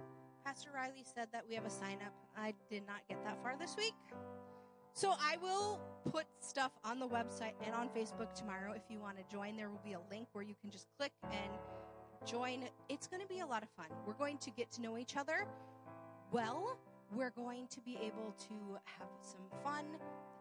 Pastor 0.46 0.70
Riley 0.74 1.04
said 1.04 1.28
that 1.32 1.44
we 1.48 1.56
have 1.56 1.66
a 1.66 1.70
sign 1.70 2.00
up. 2.06 2.14
I 2.38 2.54
did 2.70 2.86
not 2.88 3.02
get 3.08 3.24
that 3.26 3.42
far 3.42 3.56
this 3.58 3.76
week. 3.78 3.94
So 4.94 5.14
I 5.20 5.38
will 5.38 5.82
put 6.12 6.26
stuff 6.40 6.72
on 6.84 7.00
the 7.00 7.08
website 7.08 7.54
and 7.66 7.74
on 7.74 7.90
Facebook 7.90 8.34
tomorrow. 8.34 8.74
If 8.74 8.84
you 8.90 9.00
want 9.00 9.18
to 9.18 9.24
join, 9.34 9.58
there 9.58 9.70
will 9.70 9.82
be 9.84 9.94
a 9.94 10.02
link 10.12 10.28
where 10.34 10.44
you 10.44 10.56
can 10.62 10.70
just 10.70 10.88
click 10.98 11.12
and 11.32 11.52
join. 12.26 12.66
It's 12.90 13.08
going 13.08 13.22
to 13.22 13.28
be 13.28 13.40
a 13.40 13.46
lot 13.46 13.64
of 13.64 13.70
fun. 13.70 13.88
We're 14.06 14.14
going 14.14 14.38
to 14.40 14.52
get 14.52 14.72
to 14.74 14.82
know 14.82 14.98
each 14.98 15.18
other 15.18 15.48
well. 16.32 16.78
We're 17.16 17.32
going 17.32 17.68
to 17.68 17.80
be 17.82 17.98
able 18.02 18.34
to 18.50 18.78
have 18.86 19.08
some 19.22 19.42
fun, 19.64 19.86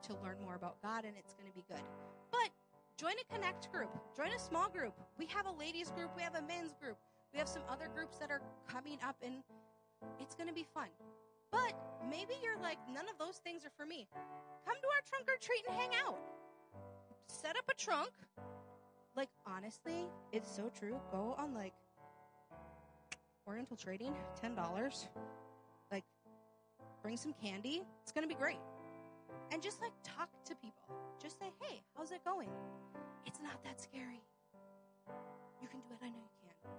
to 0.02 0.14
learn 0.24 0.36
more 0.42 0.54
about 0.54 0.80
God, 0.82 1.04
and 1.04 1.14
it's 1.18 1.34
going 1.34 1.48
to 1.48 1.54
be 1.54 1.64
good. 1.68 1.82
But 2.30 2.48
join 2.96 3.12
a 3.12 3.34
connect 3.34 3.70
group, 3.70 3.90
join 4.16 4.32
a 4.32 4.38
small 4.38 4.68
group. 4.68 4.94
We 5.18 5.26
have 5.26 5.46
a 5.46 5.52
ladies 5.52 5.90
group, 5.90 6.10
we 6.16 6.22
have 6.22 6.34
a 6.34 6.42
men's 6.42 6.72
group, 6.80 6.96
we 7.32 7.38
have 7.38 7.48
some 7.48 7.62
other 7.68 7.88
groups 7.94 8.16
that 8.18 8.30
are 8.30 8.40
coming 8.66 8.98
up, 9.06 9.16
and 9.22 9.34
it's 10.18 10.34
going 10.34 10.48
to 10.48 10.54
be 10.54 10.64
fun. 10.74 10.88
But 11.50 11.74
maybe 12.08 12.34
you're 12.42 12.58
like, 12.62 12.78
none 12.92 13.04
of 13.08 13.18
those 13.18 13.36
things 13.36 13.66
are 13.66 13.72
for 13.76 13.84
me. 13.84 14.08
Come 14.64 14.76
to 14.80 14.88
our 14.88 15.02
trunk 15.06 15.28
or 15.28 15.36
treat 15.40 15.64
and 15.68 15.76
hang 15.76 15.90
out. 16.06 16.18
Set 17.26 17.56
up 17.56 17.64
a 17.70 17.74
trunk. 17.74 18.12
Like, 19.14 19.28
honestly, 19.46 20.06
it's 20.32 20.50
so 20.50 20.70
true. 20.78 20.98
Go 21.10 21.34
on 21.36 21.54
like 21.54 21.74
Oriental 23.46 23.76
Trading, 23.76 24.14
$10. 24.42 25.08
Bring 27.02 27.16
some 27.16 27.34
candy. 27.42 27.82
It's 28.02 28.12
going 28.12 28.22
to 28.22 28.28
be 28.28 28.38
great. 28.38 28.60
And 29.50 29.62
just 29.62 29.80
like 29.80 29.92
talk 30.02 30.28
to 30.44 30.54
people. 30.56 30.96
Just 31.20 31.38
say, 31.38 31.52
hey, 31.60 31.82
how's 31.96 32.12
it 32.12 32.24
going? 32.24 32.48
It's 33.26 33.40
not 33.42 33.62
that 33.64 33.80
scary. 33.80 34.22
You 35.60 35.68
can 35.68 35.80
do 35.80 35.92
it. 35.92 35.98
I 36.02 36.08
know 36.08 36.14
you 36.14 36.48
can. 36.48 36.70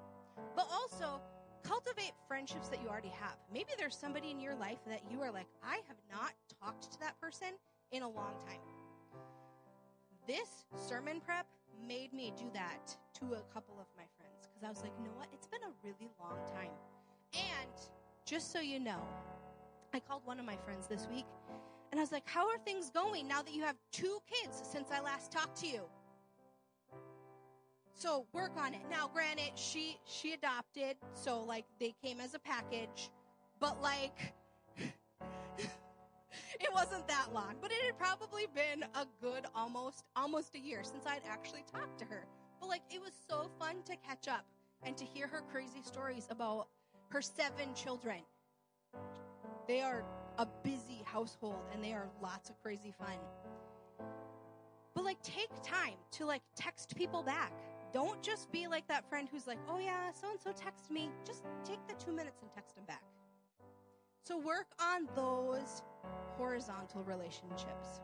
But 0.56 0.68
also, 0.72 1.22
cultivate 1.64 2.14
friendships 2.28 2.68
that 2.70 2.82
you 2.82 2.90
already 2.90 3.12
have. 3.20 3.36
Maybe 3.54 3.72
there's 3.78 3.96
somebody 3.96 4.32
in 4.32 4.40
your 4.40 4.56
life 4.56 4.80
that 4.88 5.02
you 5.10 5.22
are 5.22 5.32
like, 5.32 5.48
I 5.64 5.80
have 5.88 5.98
not 6.12 6.34
talked 6.62 6.92
to 6.92 7.00
that 7.00 7.20
person 7.20 7.50
in 7.92 8.04
a 8.04 8.10
long 8.10 8.34
time. 8.46 8.60
This 10.28 10.66
sermon 10.76 11.22
prep 11.26 11.46
made 11.86 12.14
me 12.14 12.34
do 12.38 12.46
that 12.54 12.96
to 13.20 13.36
a 13.36 13.42
couple 13.54 13.76
of 13.80 13.88
my 13.98 14.04
friends 14.18 14.48
because 14.48 14.64
I 14.64 14.70
was 14.70 14.82
like, 14.82 14.92
you 14.98 15.04
know 15.04 15.16
what? 15.16 15.28
It's 15.34 15.48
been 15.48 15.64
a 15.64 15.74
really 15.84 16.10
long 16.20 16.38
time. 16.48 16.72
And 17.34 17.72
just 18.26 18.52
so 18.52 18.60
you 18.60 18.80
know, 18.80 19.02
I 19.94 20.00
called 20.00 20.22
one 20.26 20.40
of 20.40 20.46
my 20.46 20.58
friends 20.58 20.88
this 20.88 21.08
week 21.12 21.26
and 21.92 22.00
I 22.00 22.04
was 22.04 22.12
like, 22.12 22.28
how 22.28 22.50
are 22.50 22.58
things 22.58 22.90
going 22.90 23.28
now 23.28 23.44
that 23.44 23.54
you 23.54 23.62
have 23.62 23.76
two 23.92 24.18
kids 24.28 24.60
since 24.64 24.90
I 24.92 25.00
last 25.00 25.32
talked 25.32 25.56
to 25.58 25.68
you? 25.68 25.82
So 27.94 28.26
work 28.34 28.54
on 28.58 28.74
it. 28.74 28.82
Now, 28.90 29.08
granted, 29.14 29.52
she 29.54 30.00
she 30.06 30.34
adopted, 30.34 30.98
so 31.14 31.44
like 31.44 31.66
they 31.80 31.94
came 32.04 32.20
as 32.20 32.34
a 32.34 32.40
package, 32.40 33.12
but 33.60 33.80
like 33.80 34.34
it 34.80 36.74
wasn't 36.74 37.08
that 37.08 37.28
long. 37.32 37.58
But 37.62 37.72
it 37.72 37.86
had 37.86 37.98
probably 38.00 38.48
been 38.56 38.84
a 38.96 39.06
good 39.22 39.46
almost 39.54 40.04
almost 40.16 40.56
a 40.56 40.60
year 40.60 40.84
since 40.84 41.06
I'd 41.06 41.22
actually 41.30 41.64
talked 41.72 42.00
to 42.00 42.06
her. 42.06 42.26
But 42.60 42.70
like 42.70 42.82
it 42.90 43.00
was 43.00 43.12
so 43.30 43.52
fun 43.60 43.84
to 43.86 43.96
catch 43.98 44.28
up 44.28 44.46
and 44.82 44.98
to 44.98 45.06
hear 45.06 45.28
her 45.28 45.44
crazy 45.52 45.84
stories 45.84 46.28
about 46.32 46.70
her 47.10 47.22
seven 47.22 47.76
children. 47.76 48.22
They 49.68 49.82
are 49.82 50.04
a 50.38 50.48
busy 50.64 51.02
household 51.06 51.64
and 51.74 51.84
they 51.84 51.94
are 51.94 52.10
lots 52.22 52.50
of 52.50 52.62
crazy 52.62 52.94
fun. 52.98 53.18
But 54.94 55.06
like 55.06 55.22
take 55.22 55.50
time 55.64 55.96
to 56.12 56.26
like 56.26 56.42
text 56.56 56.96
people 56.96 57.24
back. 57.24 57.54
Don't 57.94 58.22
just 58.22 58.52
be 58.52 58.68
like 58.68 58.88
that 58.88 59.08
friend 59.08 59.30
who's 59.32 59.48
like, 59.48 59.60
"Oh 59.70 59.78
yeah, 59.78 60.12
so 60.12 60.30
and 60.30 60.40
so 60.40 60.52
text 60.52 60.90
me." 60.90 61.12
Just 61.26 61.44
take 61.64 61.80
the 61.88 61.94
2 61.96 62.12
minutes 62.12 62.42
and 62.42 62.52
text 62.52 62.76
them 62.76 62.86
back. 62.86 63.04
So 64.24 64.38
work 64.38 64.68
on 64.80 65.08
those 65.16 65.84
horizontal 66.38 67.04
relationships. 67.04 68.02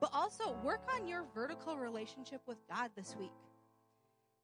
But 0.00 0.10
also 0.12 0.56
work 0.64 0.82
on 0.94 1.06
your 1.06 1.24
vertical 1.34 1.76
relationship 1.76 2.40
with 2.46 2.58
God 2.68 2.90
this 2.96 3.16
week. 3.18 3.32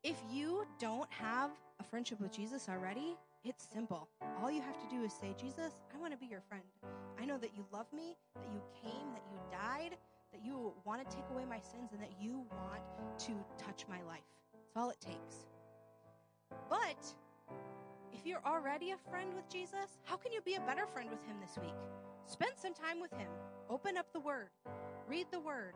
If 0.02 0.16
you 0.30 0.66
don't 0.78 1.10
have 1.12 1.50
a 1.80 1.82
friendship 1.82 2.20
with 2.20 2.30
Jesus 2.30 2.68
already, 2.68 3.16
it's 3.48 3.66
simple. 3.72 4.08
All 4.40 4.50
you 4.50 4.60
have 4.60 4.78
to 4.78 4.88
do 4.88 5.04
is 5.04 5.12
say, 5.12 5.34
Jesus, 5.40 5.72
I 5.94 5.98
want 5.98 6.12
to 6.12 6.18
be 6.18 6.26
your 6.26 6.42
friend. 6.48 6.64
I 7.20 7.24
know 7.24 7.38
that 7.38 7.54
you 7.56 7.64
love 7.72 7.86
me, 7.92 8.16
that 8.34 8.52
you 8.52 8.60
came, 8.82 9.12
that 9.14 9.22
you 9.30 9.38
died, 9.50 9.96
that 10.32 10.44
you 10.44 10.72
want 10.84 11.08
to 11.08 11.16
take 11.16 11.24
away 11.30 11.44
my 11.44 11.60
sins, 11.60 11.92
and 11.92 12.00
that 12.00 12.12
you 12.20 12.44
want 12.50 12.82
to 13.18 13.32
touch 13.56 13.84
my 13.88 14.02
life. 14.02 14.26
That's 14.52 14.76
all 14.76 14.90
it 14.90 15.00
takes. 15.00 15.46
But 16.68 17.14
if 18.12 18.26
you're 18.26 18.44
already 18.44 18.90
a 18.90 19.10
friend 19.10 19.32
with 19.34 19.48
Jesus, 19.48 19.98
how 20.04 20.16
can 20.16 20.32
you 20.32 20.40
be 20.42 20.54
a 20.54 20.60
better 20.60 20.86
friend 20.86 21.08
with 21.10 21.22
him 21.24 21.36
this 21.40 21.58
week? 21.62 21.74
Spend 22.26 22.52
some 22.56 22.74
time 22.74 23.00
with 23.00 23.12
him. 23.12 23.28
Open 23.70 23.96
up 23.96 24.06
the 24.12 24.20
word. 24.20 24.48
Read 25.08 25.26
the 25.30 25.40
word. 25.40 25.74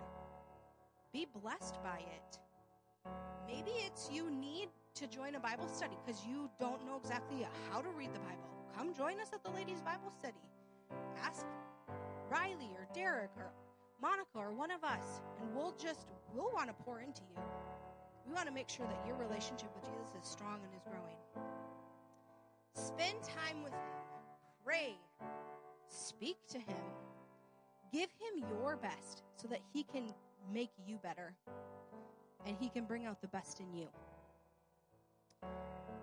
Be 1.13 1.27
blessed 1.41 1.83
by 1.83 1.99
it. 1.99 2.39
Maybe 3.47 3.73
it's 3.87 4.11
you 4.13 4.31
need 4.31 4.69
to 4.95 5.07
join 5.07 5.35
a 5.35 5.41
Bible 5.41 5.69
study 5.69 5.97
because 6.05 6.23
you 6.27 6.51
don't 6.59 6.85
know 6.87 6.97
exactly 6.97 7.47
how 7.71 7.81
to 7.81 7.89
read 7.91 8.13
the 8.13 8.21
Bible. 8.21 8.51
Come 8.77 8.95
join 8.95 9.21
us 9.21 9.31
at 9.33 9.43
the 9.43 9.51
ladies' 9.51 9.81
Bible 9.81 10.13
study. 10.19 10.41
Ask 11.25 11.47
Riley 12.31 12.71
or 12.77 12.87
Derek 12.95 13.31
or 13.37 13.53
Monica 14.01 14.37
or 14.37 14.53
one 14.53 14.71
of 14.71 14.83
us, 14.85 15.21
and 15.41 15.55
we'll 15.55 15.75
just, 15.79 16.07
we'll 16.35 16.51
want 16.53 16.69
to 16.69 16.75
pour 16.85 17.01
into 17.01 17.23
you. 17.31 17.43
We 18.27 18.33
want 18.35 18.47
to 18.47 18.55
make 18.55 18.69
sure 18.69 18.87
that 18.87 19.07
your 19.07 19.17
relationship 19.17 19.69
with 19.75 19.85
Jesus 19.85 20.15
is 20.23 20.29
strong 20.29 20.61
and 20.63 20.75
is 20.75 20.83
growing. 20.85 21.17
Spend 22.75 23.23
time 23.23 23.63
with 23.63 23.73
Him. 23.73 24.01
Pray. 24.65 24.95
Speak 25.89 26.37
to 26.51 26.59
Him. 26.59 26.77
Give 27.93 28.09
Him 28.21 28.45
your 28.49 28.77
best 28.77 29.23
so 29.37 29.49
that 29.49 29.61
He 29.73 29.83
can 29.83 30.13
make 30.53 30.71
you 30.87 30.99
better 31.03 31.35
and 32.47 32.57
He 32.59 32.69
can 32.69 32.85
bring 32.85 33.07
out 33.07 33.21
the 33.21 33.29
best 33.29 33.61
in 33.61 33.73
you. 33.75 33.89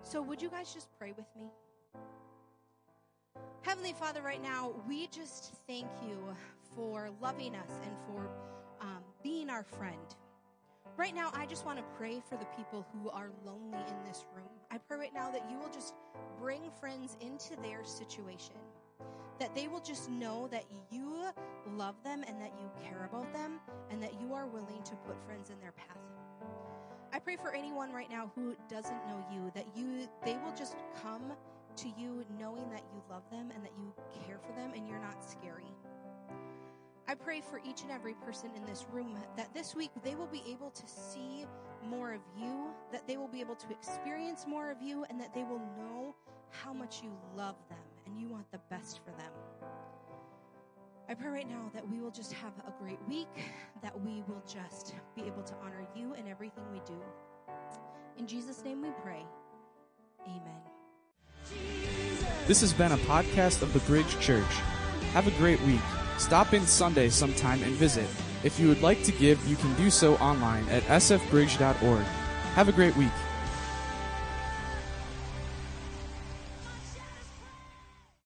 So, 0.02 0.22
would 0.22 0.40
you 0.40 0.48
guys 0.48 0.72
just 0.72 0.88
pray 0.98 1.12
with 1.12 1.26
me? 1.38 1.50
Heavenly 3.60 3.92
Father, 3.92 4.22
right 4.22 4.42
now, 4.42 4.72
we 4.88 5.06
just 5.08 5.52
thank 5.66 5.86
you 6.02 6.16
for 6.74 7.10
loving 7.20 7.54
us 7.54 7.70
and 7.84 7.92
for 8.06 8.30
um, 8.80 9.02
being 9.22 9.50
our 9.50 9.64
friend. 9.64 9.98
Right 10.96 11.14
now, 11.14 11.30
I 11.34 11.44
just 11.44 11.66
want 11.66 11.76
to 11.76 11.84
pray 11.98 12.22
for 12.26 12.38
the 12.38 12.46
people 12.56 12.86
who 12.94 13.10
are 13.10 13.28
lonely 13.44 13.84
in 13.86 14.08
this 14.08 14.24
room. 14.34 14.48
I 14.70 14.78
pray 14.78 14.96
right 14.96 15.14
now 15.14 15.30
that 15.30 15.44
you 15.50 15.58
will 15.58 15.68
just 15.68 15.92
bring 16.40 16.62
friends 16.80 17.18
into 17.20 17.60
their 17.60 17.84
situation, 17.84 18.56
that 19.38 19.54
they 19.54 19.68
will 19.68 19.80
just 19.80 20.08
know 20.08 20.48
that 20.50 20.64
you 20.90 21.26
love 21.76 21.96
them 22.02 22.24
and 22.26 22.40
that 22.40 22.54
you 22.58 22.70
care 22.82 23.04
about 23.04 23.30
them, 23.34 23.60
and 23.90 24.02
that 24.02 24.18
you 24.22 24.32
are 24.32 24.46
willing 24.46 24.82
to 24.84 24.94
put 25.06 25.22
friends 25.26 25.50
in 25.50 25.60
their 25.60 25.72
path. 25.72 26.17
I 27.12 27.18
pray 27.18 27.36
for 27.36 27.54
anyone 27.54 27.92
right 27.92 28.10
now 28.10 28.30
who 28.34 28.54
doesn't 28.68 29.06
know 29.06 29.24
you 29.32 29.50
that 29.54 29.66
you 29.74 30.08
they 30.24 30.36
will 30.44 30.54
just 30.56 30.76
come 31.02 31.32
to 31.76 31.88
you 31.96 32.24
knowing 32.38 32.68
that 32.70 32.82
you 32.92 33.02
love 33.10 33.22
them 33.30 33.50
and 33.54 33.64
that 33.64 33.72
you 33.78 33.92
care 34.26 34.38
for 34.38 34.52
them 34.52 34.72
and 34.74 34.86
you're 34.86 34.98
not 34.98 35.24
scary. 35.24 35.64
I 37.06 37.14
pray 37.14 37.40
for 37.40 37.60
each 37.64 37.82
and 37.82 37.90
every 37.90 38.12
person 38.14 38.50
in 38.54 38.66
this 38.66 38.84
room 38.92 39.16
that 39.36 39.54
this 39.54 39.74
week 39.74 39.90
they 40.04 40.14
will 40.14 40.26
be 40.26 40.42
able 40.46 40.70
to 40.70 40.86
see 40.86 41.46
more 41.88 42.12
of 42.12 42.20
you, 42.38 42.66
that 42.92 43.06
they 43.06 43.16
will 43.16 43.28
be 43.28 43.40
able 43.40 43.54
to 43.54 43.70
experience 43.70 44.44
more 44.46 44.70
of 44.70 44.82
you, 44.82 45.06
and 45.08 45.18
that 45.18 45.32
they 45.32 45.44
will 45.44 45.62
know 45.78 46.14
how 46.50 46.72
much 46.74 47.02
you 47.02 47.10
love 47.34 47.56
them 47.70 47.78
and 48.04 48.20
you 48.20 48.28
want 48.28 48.50
the 48.52 48.60
best 48.68 49.00
for 49.04 49.12
them. 49.12 49.32
I 51.10 51.14
pray 51.14 51.30
right 51.30 51.48
now 51.48 51.70
that 51.72 51.88
we 51.88 52.00
will 52.00 52.10
just 52.10 52.34
have 52.34 52.52
a 52.66 52.82
great 52.82 52.98
week, 53.08 53.28
that 53.82 53.98
we 53.98 54.22
will 54.28 54.42
just 54.46 54.94
be 55.16 55.22
able 55.22 55.42
to 55.42 55.54
honor 55.64 55.86
you 55.96 56.12
in 56.12 56.28
everything 56.28 56.64
we 56.70 56.80
do. 56.84 57.00
In 58.18 58.26
Jesus' 58.26 58.62
name 58.62 58.82
we 58.82 58.90
pray. 59.02 59.24
Amen. 60.26 60.60
This 62.46 62.60
has 62.60 62.74
been 62.74 62.92
a 62.92 62.98
podcast 62.98 63.62
of 63.62 63.72
the 63.72 63.78
Bridge 63.80 64.20
Church. 64.20 64.44
Have 65.14 65.26
a 65.26 65.38
great 65.38 65.62
week. 65.62 65.80
Stop 66.18 66.52
in 66.52 66.66
Sunday 66.66 67.08
sometime 67.08 67.62
and 67.62 67.72
visit. 67.72 68.06
If 68.44 68.60
you 68.60 68.68
would 68.68 68.82
like 68.82 69.02
to 69.04 69.12
give, 69.12 69.42
you 69.46 69.56
can 69.56 69.74
do 69.76 69.88
so 69.88 70.16
online 70.16 70.68
at 70.68 70.82
sfbridge.org. 70.82 72.04
Have 72.54 72.68
a 72.68 72.72
great 72.72 72.96
week. 72.96 73.08